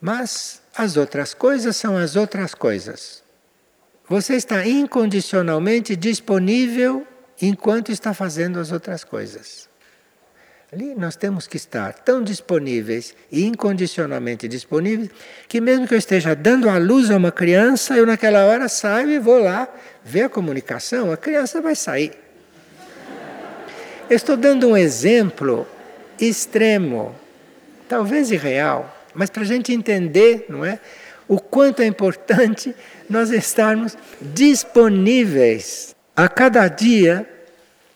[0.00, 3.22] Mas as outras coisas são as outras coisas.
[4.08, 7.06] Você está incondicionalmente disponível
[7.40, 9.68] enquanto está fazendo as outras coisas.
[10.72, 15.10] Ali nós temos que estar tão disponíveis e incondicionalmente disponíveis
[15.46, 19.10] que mesmo que eu esteja dando a luz a uma criança, eu naquela hora saio
[19.10, 19.72] e vou lá
[20.04, 22.26] ver a comunicação, a criança vai sair.
[24.10, 25.66] Eu estou dando um exemplo
[26.18, 27.14] extremo,
[27.86, 30.78] talvez irreal, mas para a gente entender, não é?
[31.28, 32.74] O quanto é importante
[33.08, 35.94] nós estarmos disponíveis.
[36.16, 37.28] A cada dia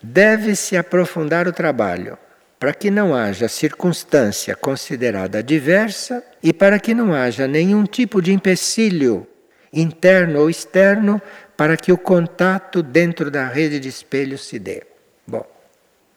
[0.03, 2.17] deve-se aprofundar o trabalho
[2.59, 8.31] para que não haja circunstância considerada adversa e para que não haja nenhum tipo de
[8.31, 9.27] empecilho,
[9.73, 11.19] interno ou externo,
[11.57, 14.83] para que o contato dentro da rede de espelhos se dê.
[15.27, 15.45] Bom,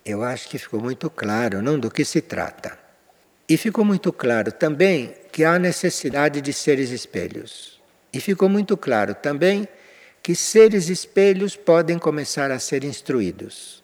[0.07, 2.79] Eu acho que ficou muito claro, não do que se trata.
[3.49, 7.81] E ficou muito claro também que há necessidade de seres espelhos.
[8.13, 9.67] E ficou muito claro também
[10.23, 13.83] que seres espelhos podem começar a ser instruídos.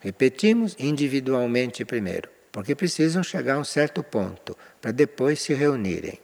[0.00, 6.18] Repetimos individualmente primeiro, porque precisam chegar a um certo ponto para depois se reunirem.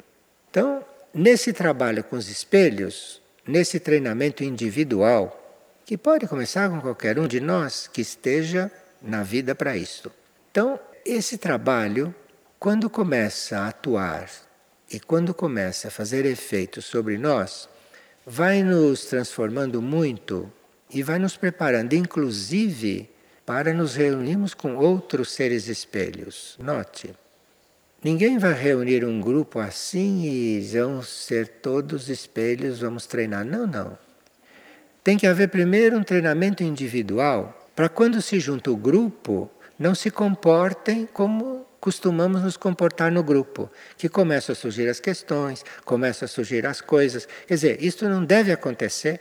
[0.51, 0.85] Então,
[1.15, 5.41] nesse trabalho com os espelhos, nesse treinamento individual,
[5.85, 10.11] que pode começar com qualquer um de nós que esteja na vida para isto.
[10.51, 12.15] Então, esse trabalho,
[12.59, 14.29] quando começa a atuar
[14.91, 17.69] e quando começa a fazer efeito sobre nós,
[18.27, 20.51] vai nos transformando muito
[20.91, 23.09] e vai nos preparando, inclusive,
[23.45, 26.57] para nos reunirmos com outros seres espelhos.
[26.59, 27.15] Note,
[28.03, 33.45] ninguém vai reunir um grupo assim e vão ser todos espelhos, vamos treinar.
[33.45, 33.97] Não, não.
[35.05, 40.11] Tem que haver primeiro um treinamento individual para quando se junta o grupo, não se
[40.11, 46.29] comportem como costumamos nos comportar no grupo, que começam a surgir as questões, começam a
[46.29, 47.29] surgir as coisas.
[47.47, 49.21] Quer dizer, isso não deve acontecer,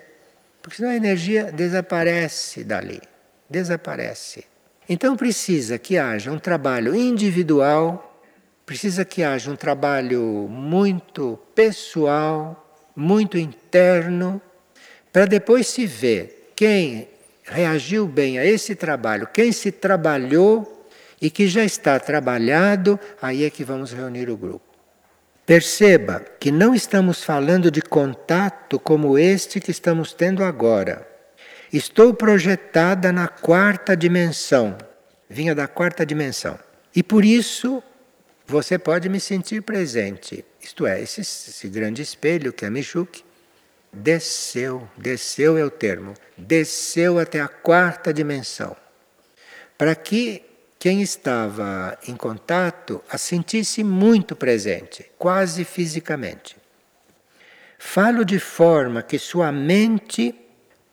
[0.61, 3.01] porque senão a energia desaparece dali,
[3.49, 4.45] desaparece.
[4.87, 8.23] Então precisa que haja um trabalho individual,
[8.65, 14.41] precisa que haja um trabalho muito pessoal, muito interno,
[15.11, 17.09] para depois se ver quem
[17.45, 20.87] reagiu bem a esse trabalho, quem se trabalhou
[21.21, 24.65] e que já está trabalhado, aí é que vamos reunir o grupo.
[25.45, 31.07] Perceba que não estamos falando de contato como este que estamos tendo agora.
[31.71, 34.75] Estou projetada na quarta dimensão,
[35.29, 36.57] vinha da quarta dimensão.
[36.95, 37.83] E por isso
[38.47, 40.43] você pode me sentir presente.
[40.59, 43.23] Isto é, esse, esse grande espelho que é Michuk
[43.95, 48.75] desceu, desceu é o termo, desceu até a quarta dimensão.
[49.77, 50.43] Para que
[50.77, 56.57] quem estava em contato a sentisse muito presente, quase fisicamente.
[57.79, 60.35] Falo de forma que sua mente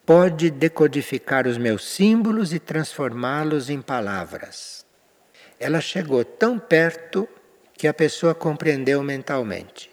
[0.05, 4.85] pode decodificar os meus símbolos e transformá-los em palavras.
[5.59, 7.27] Ela chegou tão perto
[7.77, 9.91] que a pessoa compreendeu mentalmente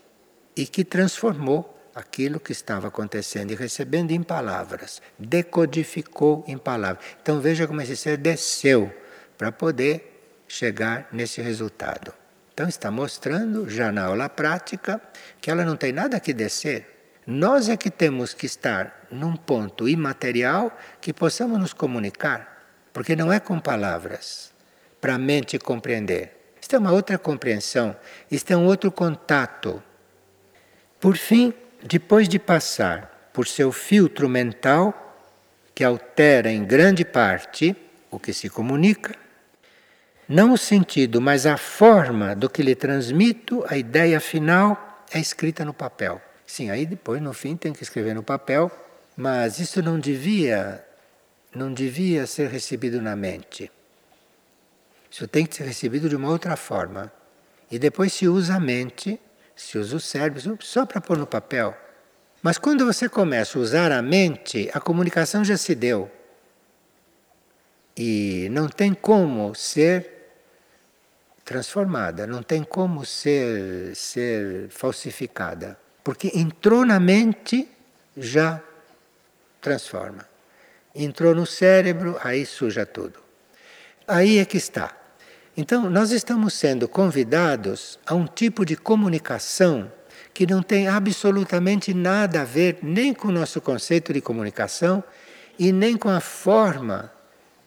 [0.57, 7.05] e que transformou aquilo que estava acontecendo e recebendo em palavras, decodificou em palavras.
[7.23, 8.93] Então veja como esse ser desceu
[9.37, 12.13] para poder chegar nesse resultado.
[12.53, 15.01] Então está mostrando já na aula prática
[15.41, 16.87] que ela não tem nada que descer.
[17.27, 23.33] Nós é que temos que estar num ponto imaterial que possamos nos comunicar, porque não
[23.33, 24.53] é com palavras,
[25.01, 26.55] para a mente compreender.
[26.61, 27.97] Isto é uma outra compreensão,
[28.31, 29.83] isto é um outro contato.
[30.99, 34.95] Por fim, depois de passar por seu filtro mental,
[35.75, 37.77] que altera em grande parte
[38.11, 39.15] o que se comunica,
[40.29, 45.65] não o sentido, mas a forma do que lhe transmito, a ideia final é escrita
[45.65, 46.21] no papel.
[46.47, 48.71] Sim, aí depois no fim tem que escrever no papel,
[49.17, 50.85] mas isso não devia
[51.53, 53.71] não devia ser recebido na mente.
[55.11, 57.13] Isso tem que ser recebido de uma outra forma.
[57.69, 59.19] E depois se usa a mente,
[59.61, 61.77] se usa o cérebro só para pôr no papel.
[62.43, 66.11] Mas quando você começa a usar a mente, a comunicação já se deu.
[67.95, 70.33] E não tem como ser
[71.45, 75.79] transformada, não tem como ser, ser falsificada.
[76.03, 77.69] Porque entrou na mente,
[78.17, 78.63] já
[79.61, 80.27] transforma.
[80.95, 83.21] Entrou no cérebro, aí suja tudo.
[84.09, 84.97] Aí é que está.
[85.61, 89.93] Então, nós estamos sendo convidados a um tipo de comunicação
[90.33, 95.05] que não tem absolutamente nada a ver nem com o nosso conceito de comunicação
[95.59, 97.13] e nem com a forma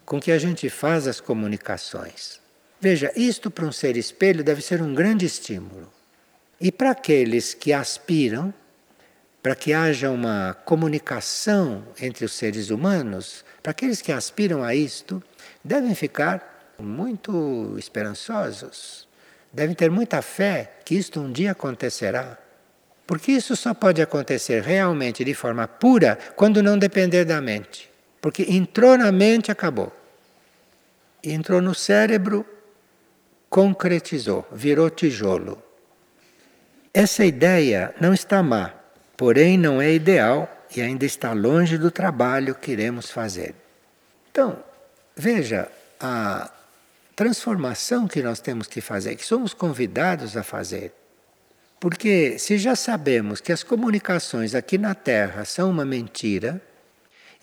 [0.07, 2.41] com que a gente faz as comunicações.
[2.81, 5.87] Veja, isto para um ser espelho deve ser um grande estímulo.
[6.59, 8.51] E para aqueles que aspiram,
[9.43, 15.21] para que haja uma comunicação entre os seres humanos, para aqueles que aspiram a isto,
[15.63, 16.52] devem ficar
[16.83, 19.07] muito esperançosos,
[19.51, 22.37] devem ter muita fé que isto um dia acontecerá.
[23.05, 27.91] Porque isso só pode acontecer realmente de forma pura quando não depender da mente.
[28.21, 29.91] Porque entrou na mente, acabou.
[31.23, 32.45] Entrou no cérebro,
[33.49, 35.61] concretizou, virou tijolo.
[36.93, 38.73] Essa ideia não está má,
[39.17, 43.53] porém não é ideal e ainda está longe do trabalho que iremos fazer.
[44.31, 44.63] Então,
[45.15, 45.67] veja
[45.99, 46.49] a
[47.15, 50.93] transformação que nós temos que fazer, que somos convidados a fazer.
[51.79, 56.61] Porque se já sabemos que as comunicações aqui na Terra são uma mentira,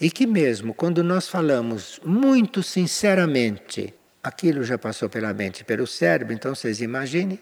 [0.01, 3.93] e que mesmo quando nós falamos muito sinceramente
[4.23, 7.39] aquilo já passou pela mente, pelo cérebro, então vocês imaginem.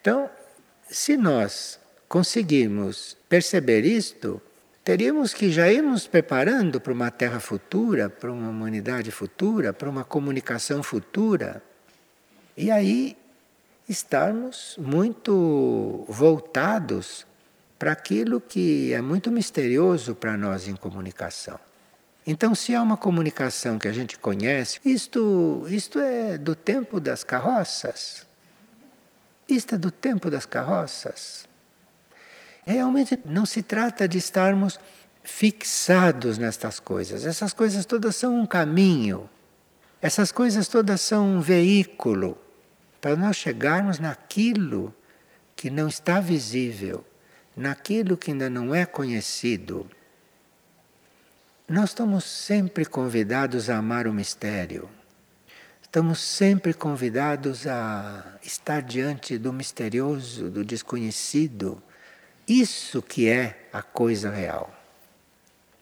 [0.00, 0.28] Então,
[0.88, 4.40] se nós conseguirmos perceber isto,
[4.84, 9.88] teríamos que já ir nos preparando para uma terra futura, para uma humanidade futura, para
[9.88, 11.62] uma comunicação futura.
[12.56, 13.16] E aí
[13.88, 17.26] estarmos muito voltados
[17.78, 21.58] para aquilo que é muito misterioso para nós em comunicação.
[22.24, 27.24] Então, se há uma comunicação que a gente conhece, isto, isto é do tempo das
[27.24, 28.24] carroças.
[29.48, 31.48] Isto é do tempo das carroças.
[32.66, 34.78] Realmente não se trata de estarmos
[35.22, 37.24] fixados nestas coisas.
[37.24, 39.28] Essas coisas todas são um caminho.
[40.00, 42.38] Essas coisas todas são um veículo
[43.00, 44.94] para nós chegarmos naquilo
[45.56, 47.04] que não está visível,
[47.56, 49.88] naquilo que ainda não é conhecido.
[51.68, 54.88] Nós estamos sempre convidados a amar o mistério.
[55.80, 61.82] Estamos sempre convidados a estar diante do misterioso, do desconhecido.
[62.46, 64.74] Isso que é a coisa real.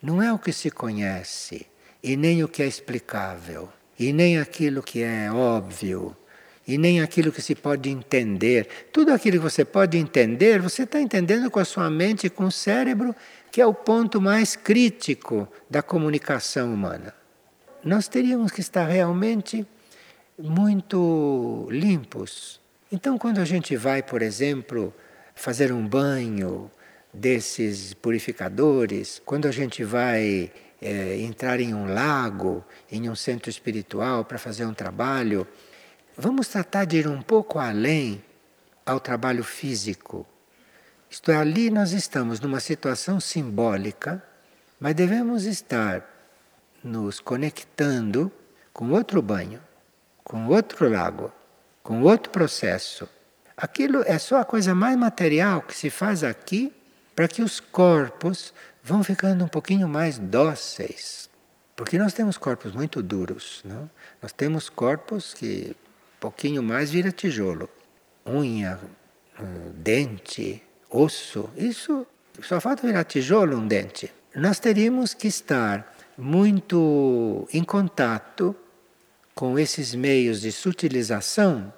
[0.02, 1.66] Não é o que se conhece,
[2.02, 6.16] e nem o que é explicável, e nem aquilo que é óbvio,
[6.66, 8.88] e nem aquilo que se pode entender.
[8.92, 12.44] Tudo aquilo que você pode entender, você está entendendo com a sua mente e com
[12.44, 13.14] o cérebro,
[13.50, 17.14] que é o ponto mais crítico da comunicação humana.
[17.84, 19.66] Nós teríamos que estar realmente
[20.38, 22.60] muito limpos.
[22.92, 24.94] Então, quando a gente vai, por exemplo,
[25.40, 26.70] fazer um banho
[27.12, 34.24] desses purificadores, quando a gente vai é, entrar em um lago, em um centro espiritual
[34.24, 35.46] para fazer um trabalho,
[36.22, 38.22] Vamos tratar de ir um pouco além
[38.84, 40.26] ao trabalho físico.
[41.08, 44.22] Isto é, ali nós estamos numa situação simbólica,
[44.78, 46.06] mas devemos estar
[46.84, 48.30] nos conectando
[48.70, 49.62] com outro banho,
[50.22, 51.32] com outro lago,
[51.82, 53.08] com outro processo.
[53.60, 56.72] Aquilo é só a coisa mais material que se faz aqui
[57.14, 61.28] para que os corpos vão ficando um pouquinho mais dóceis.
[61.76, 63.90] Porque nós temos corpos muito duros, não?
[64.22, 65.76] Nós temos corpos que
[66.18, 67.68] pouquinho mais vira tijolo.
[68.26, 68.80] Unha,
[69.74, 72.06] dente, osso, isso
[72.40, 74.10] só falta virar tijolo um dente.
[74.34, 78.56] Nós teríamos que estar muito em contato
[79.34, 81.70] com esses meios de sutilização,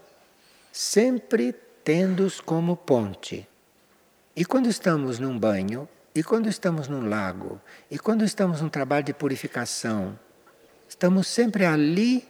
[0.72, 3.48] sempre tendo-os como ponte.
[4.34, 7.60] E quando estamos num banho, e quando estamos num lago,
[7.90, 10.18] e quando estamos num trabalho de purificação,
[10.88, 12.26] estamos sempre ali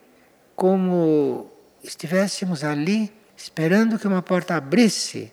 [0.55, 1.51] como
[1.83, 5.33] estivéssemos ali esperando que uma porta abrisse,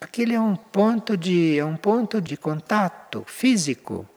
[0.00, 4.08] aquele é um ponto de é um ponto de contato físico,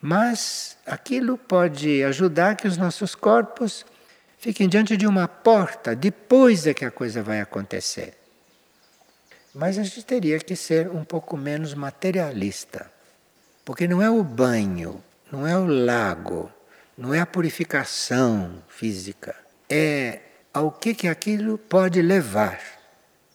[0.00, 3.86] mas aquilo pode ajudar que os nossos corpos
[4.38, 8.23] fiquem diante de uma porta depois é que a coisa vai acontecer.
[9.54, 12.90] Mas a gente teria que ser um pouco menos materialista,
[13.64, 15.00] porque não é o banho,
[15.30, 16.50] não é o lago,
[16.98, 19.36] não é a purificação física,
[19.70, 20.20] é
[20.52, 22.60] ao que, que aquilo pode levar.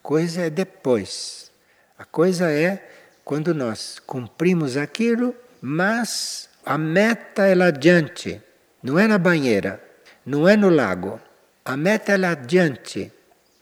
[0.03, 1.51] Coisa é depois.
[1.97, 2.89] A coisa é
[3.24, 8.41] quando nós cumprimos aquilo, mas a meta é lá adiante.
[8.82, 9.82] Não é na banheira,
[10.26, 11.20] não é no lago.
[11.63, 13.11] A meta é lá adiante.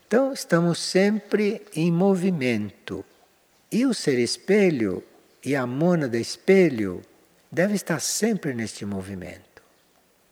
[0.08, 3.03] Então estamos sempre em movimento.
[3.70, 5.03] E o ser espelho
[5.43, 7.01] e a mônada espelho
[7.51, 9.62] deve estar sempre neste movimento.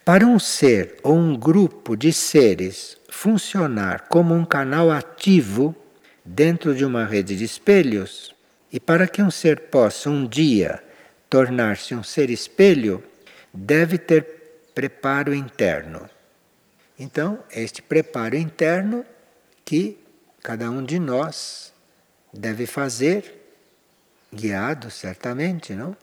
[0.06, 5.76] Para um ser ou um grupo de seres funcionar como um canal ativo
[6.24, 8.34] dentro de uma rede de espelhos,
[8.72, 10.82] e para que um ser possa um dia
[11.30, 13.04] tornar-se um ser espelho,
[13.54, 14.24] deve ter
[14.74, 16.10] preparo interno.
[16.98, 19.06] Então, este preparo interno
[19.66, 19.98] que
[20.42, 21.74] cada um de nós
[22.32, 23.42] deve fazer,
[24.32, 25.98] guiado certamente, não?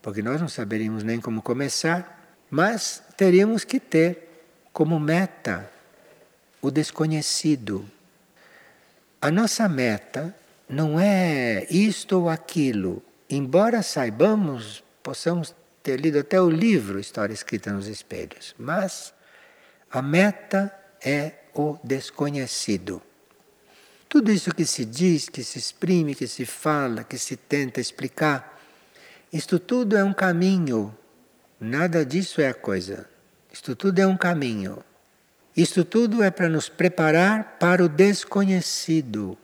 [0.00, 2.18] Porque nós não saberíamos nem como começar
[2.50, 4.42] mas teríamos que ter
[4.72, 5.70] como meta
[6.62, 7.88] o desconhecido.
[9.20, 10.34] A nossa meta
[10.68, 17.72] não é isto ou aquilo, embora saibamos, possamos ter lido até o livro História Escrita
[17.72, 19.12] nos Espelhos, mas
[19.90, 23.02] a meta é o desconhecido.
[24.08, 28.58] Tudo isso que se diz, que se exprime, que se fala, que se tenta explicar,
[29.32, 30.96] isto tudo é um caminho
[31.60, 33.08] Nada disso é a coisa.
[33.52, 34.78] Isto tudo é um caminho.
[35.56, 39.36] Isto tudo é para nos preparar para o desconhecido.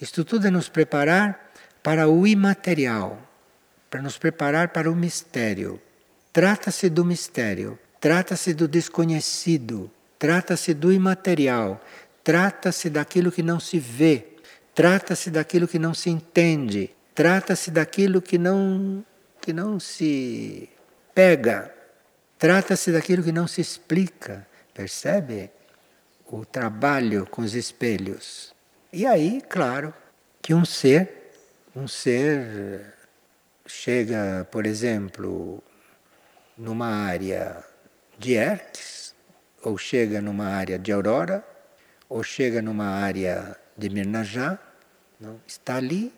[0.00, 3.20] Isto tudo é nos preparar para o imaterial,
[3.90, 5.80] para nos preparar para o mistério.
[6.32, 9.90] Trata-se do mistério, trata-se do desconhecido,
[10.22, 11.80] trata-se do imaterial,
[12.22, 14.24] trata-se daquilo que não se vê,
[14.72, 19.04] trata-se daquilo que não se entende, trata-se daquilo que não
[19.40, 20.70] que não se
[21.12, 21.74] pega,
[22.38, 25.50] trata-se daquilo que não se explica, percebe?
[26.30, 28.54] O trabalho com os espelhos.
[28.92, 29.92] E aí, claro,
[30.40, 31.32] que um ser,
[31.74, 32.94] um ser
[33.66, 35.60] chega, por exemplo,
[36.56, 37.64] numa área
[38.16, 39.01] de Hertz,
[39.62, 41.44] ou chega numa área de Aurora,
[42.08, 44.58] ou chega numa área de Mirnajá,
[45.18, 45.40] não?
[45.46, 46.12] está ali,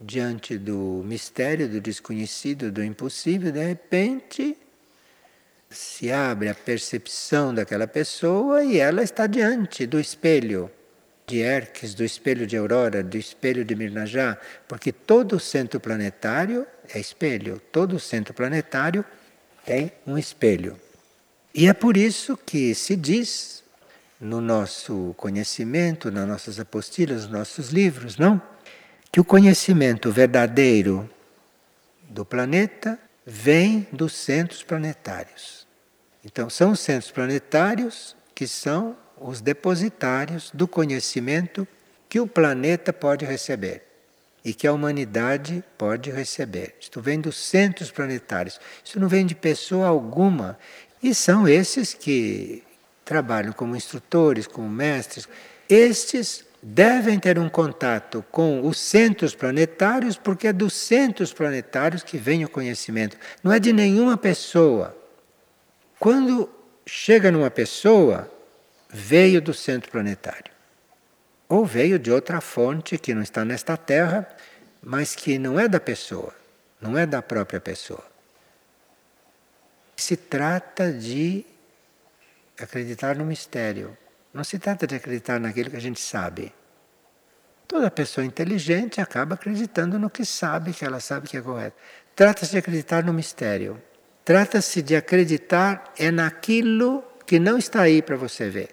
[0.00, 4.56] diante do mistério, do desconhecido, do impossível, de repente
[5.70, 10.70] se abre a percepção daquela pessoa e ela está diante do espelho
[11.26, 17.00] de Erques, do espelho de Aurora, do espelho de Mirnajá, porque todo centro planetário é
[17.00, 19.04] espelho, todo centro planetário
[19.64, 20.78] tem um espelho.
[21.54, 23.62] E é por isso que se diz
[24.20, 28.42] no nosso conhecimento, nas nossas apostilas, nos nossos livros, não?
[29.12, 31.08] Que o conhecimento verdadeiro
[32.08, 35.64] do planeta vem dos centros planetários.
[36.24, 41.68] Então, são os centros planetários que são os depositários do conhecimento
[42.08, 43.82] que o planeta pode receber
[44.44, 46.74] e que a humanidade pode receber.
[46.80, 48.60] Isto vem dos centros planetários.
[48.84, 50.58] Isso não vem de pessoa alguma.
[51.04, 52.62] E são esses que
[53.04, 55.28] trabalham como instrutores, como mestres.
[55.68, 62.16] Estes devem ter um contato com os centros planetários, porque é dos centros planetários que
[62.16, 63.18] vem o conhecimento.
[63.42, 64.96] Não é de nenhuma pessoa.
[65.98, 66.48] Quando
[66.86, 68.32] chega numa pessoa,
[68.88, 70.50] veio do centro planetário.
[71.46, 74.26] Ou veio de outra fonte que não está nesta Terra,
[74.82, 76.32] mas que não é da pessoa,
[76.80, 78.13] não é da própria pessoa.
[79.96, 81.44] Se trata de
[82.60, 83.96] acreditar no mistério.
[84.32, 86.52] Não se trata de acreditar naquilo que a gente sabe.
[87.66, 91.76] Toda pessoa inteligente acaba acreditando no que sabe, que ela sabe que é correto.
[92.14, 93.80] Trata-se de acreditar no mistério.
[94.24, 98.68] Trata-se de acreditar é naquilo que não está aí para você ver.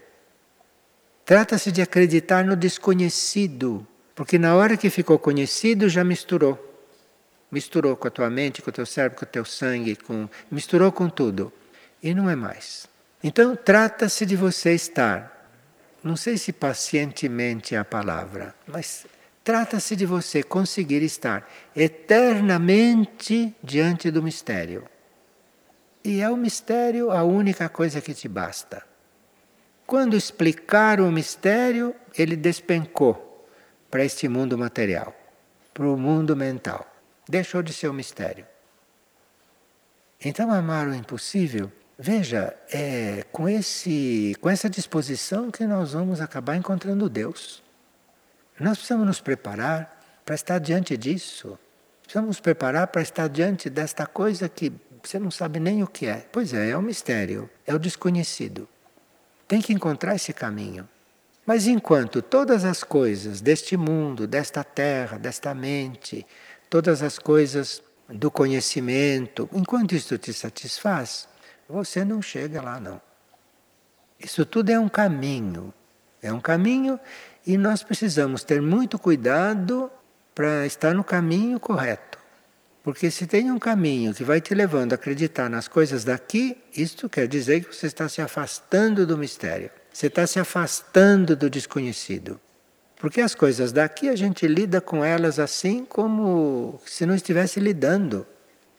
[1.26, 6.71] Trata-se de acreditar no desconhecido, porque na hora que ficou conhecido já misturou.
[7.52, 10.92] Misturou com a tua mente, com o teu cérebro, com o teu sangue, com, misturou
[10.92, 11.52] com tudo.
[12.02, 12.88] E não é mais.
[13.24, 15.48] Então trata-se de você estar,
[16.04, 19.06] não sei se pacientemente é a palavra, mas
[19.44, 24.86] trata-se de você conseguir estar eternamente diante do mistério.
[26.04, 28.84] E é o mistério a única coisa que te basta.
[29.86, 33.46] Quando explicaram o mistério, ele despencou
[33.92, 35.14] para este mundo material,
[35.74, 36.91] para o mundo mental.
[37.32, 38.46] Deixou de ser um mistério.
[40.20, 46.58] Então, amar o impossível, veja, é com, esse, com essa disposição que nós vamos acabar
[46.58, 47.64] encontrando Deus.
[48.60, 51.58] Nós precisamos nos preparar para estar diante disso.
[52.02, 56.08] Precisamos nos preparar para estar diante desta coisa que você não sabe nem o que
[56.08, 56.28] é.
[56.34, 58.68] Pois é, é o mistério, é o desconhecido.
[59.48, 60.86] Tem que encontrar esse caminho.
[61.46, 66.26] Mas enquanto todas as coisas deste mundo, desta terra, desta mente,
[66.72, 71.28] todas as coisas do conhecimento, enquanto isso te satisfaz,
[71.68, 73.00] você não chega lá não.
[74.18, 75.74] Isso tudo é um caminho.
[76.22, 76.98] É um caminho
[77.46, 79.92] e nós precisamos ter muito cuidado
[80.34, 82.18] para estar no caminho correto.
[82.82, 87.10] Porque se tem um caminho que vai te levando a acreditar nas coisas daqui, isto
[87.10, 89.70] quer dizer que você está se afastando do mistério.
[89.92, 92.40] Você está se afastando do desconhecido.
[93.02, 98.28] Porque as coisas daqui a gente lida com elas assim como se não estivesse lidando.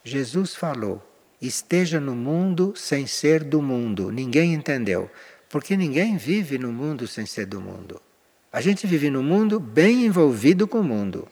[0.05, 1.03] Jesus falou:
[1.41, 4.13] esteja no mundo sem ser do mundo.
[4.13, 5.11] Ninguém entendeu.
[5.49, 8.01] Porque ninguém vive no mundo sem ser do mundo.
[8.53, 11.27] A gente vive no mundo bem envolvido com o mundo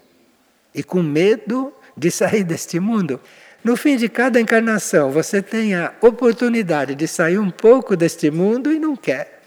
[0.75, 3.21] e com medo de sair deste mundo.
[3.63, 8.73] No fim de cada encarnação, você tem a oportunidade de sair um pouco deste mundo
[8.73, 9.40] e não quer.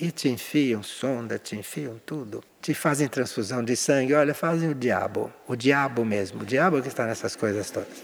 [0.00, 2.42] E te enfiam sonda, te enfiam tudo.
[2.62, 4.14] Te fazem transfusão de sangue.
[4.14, 5.30] Olha, fazem o diabo.
[5.46, 6.40] O diabo mesmo.
[6.40, 8.02] O diabo que está nessas coisas todas.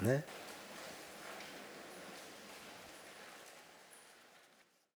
[0.00, 0.24] Né?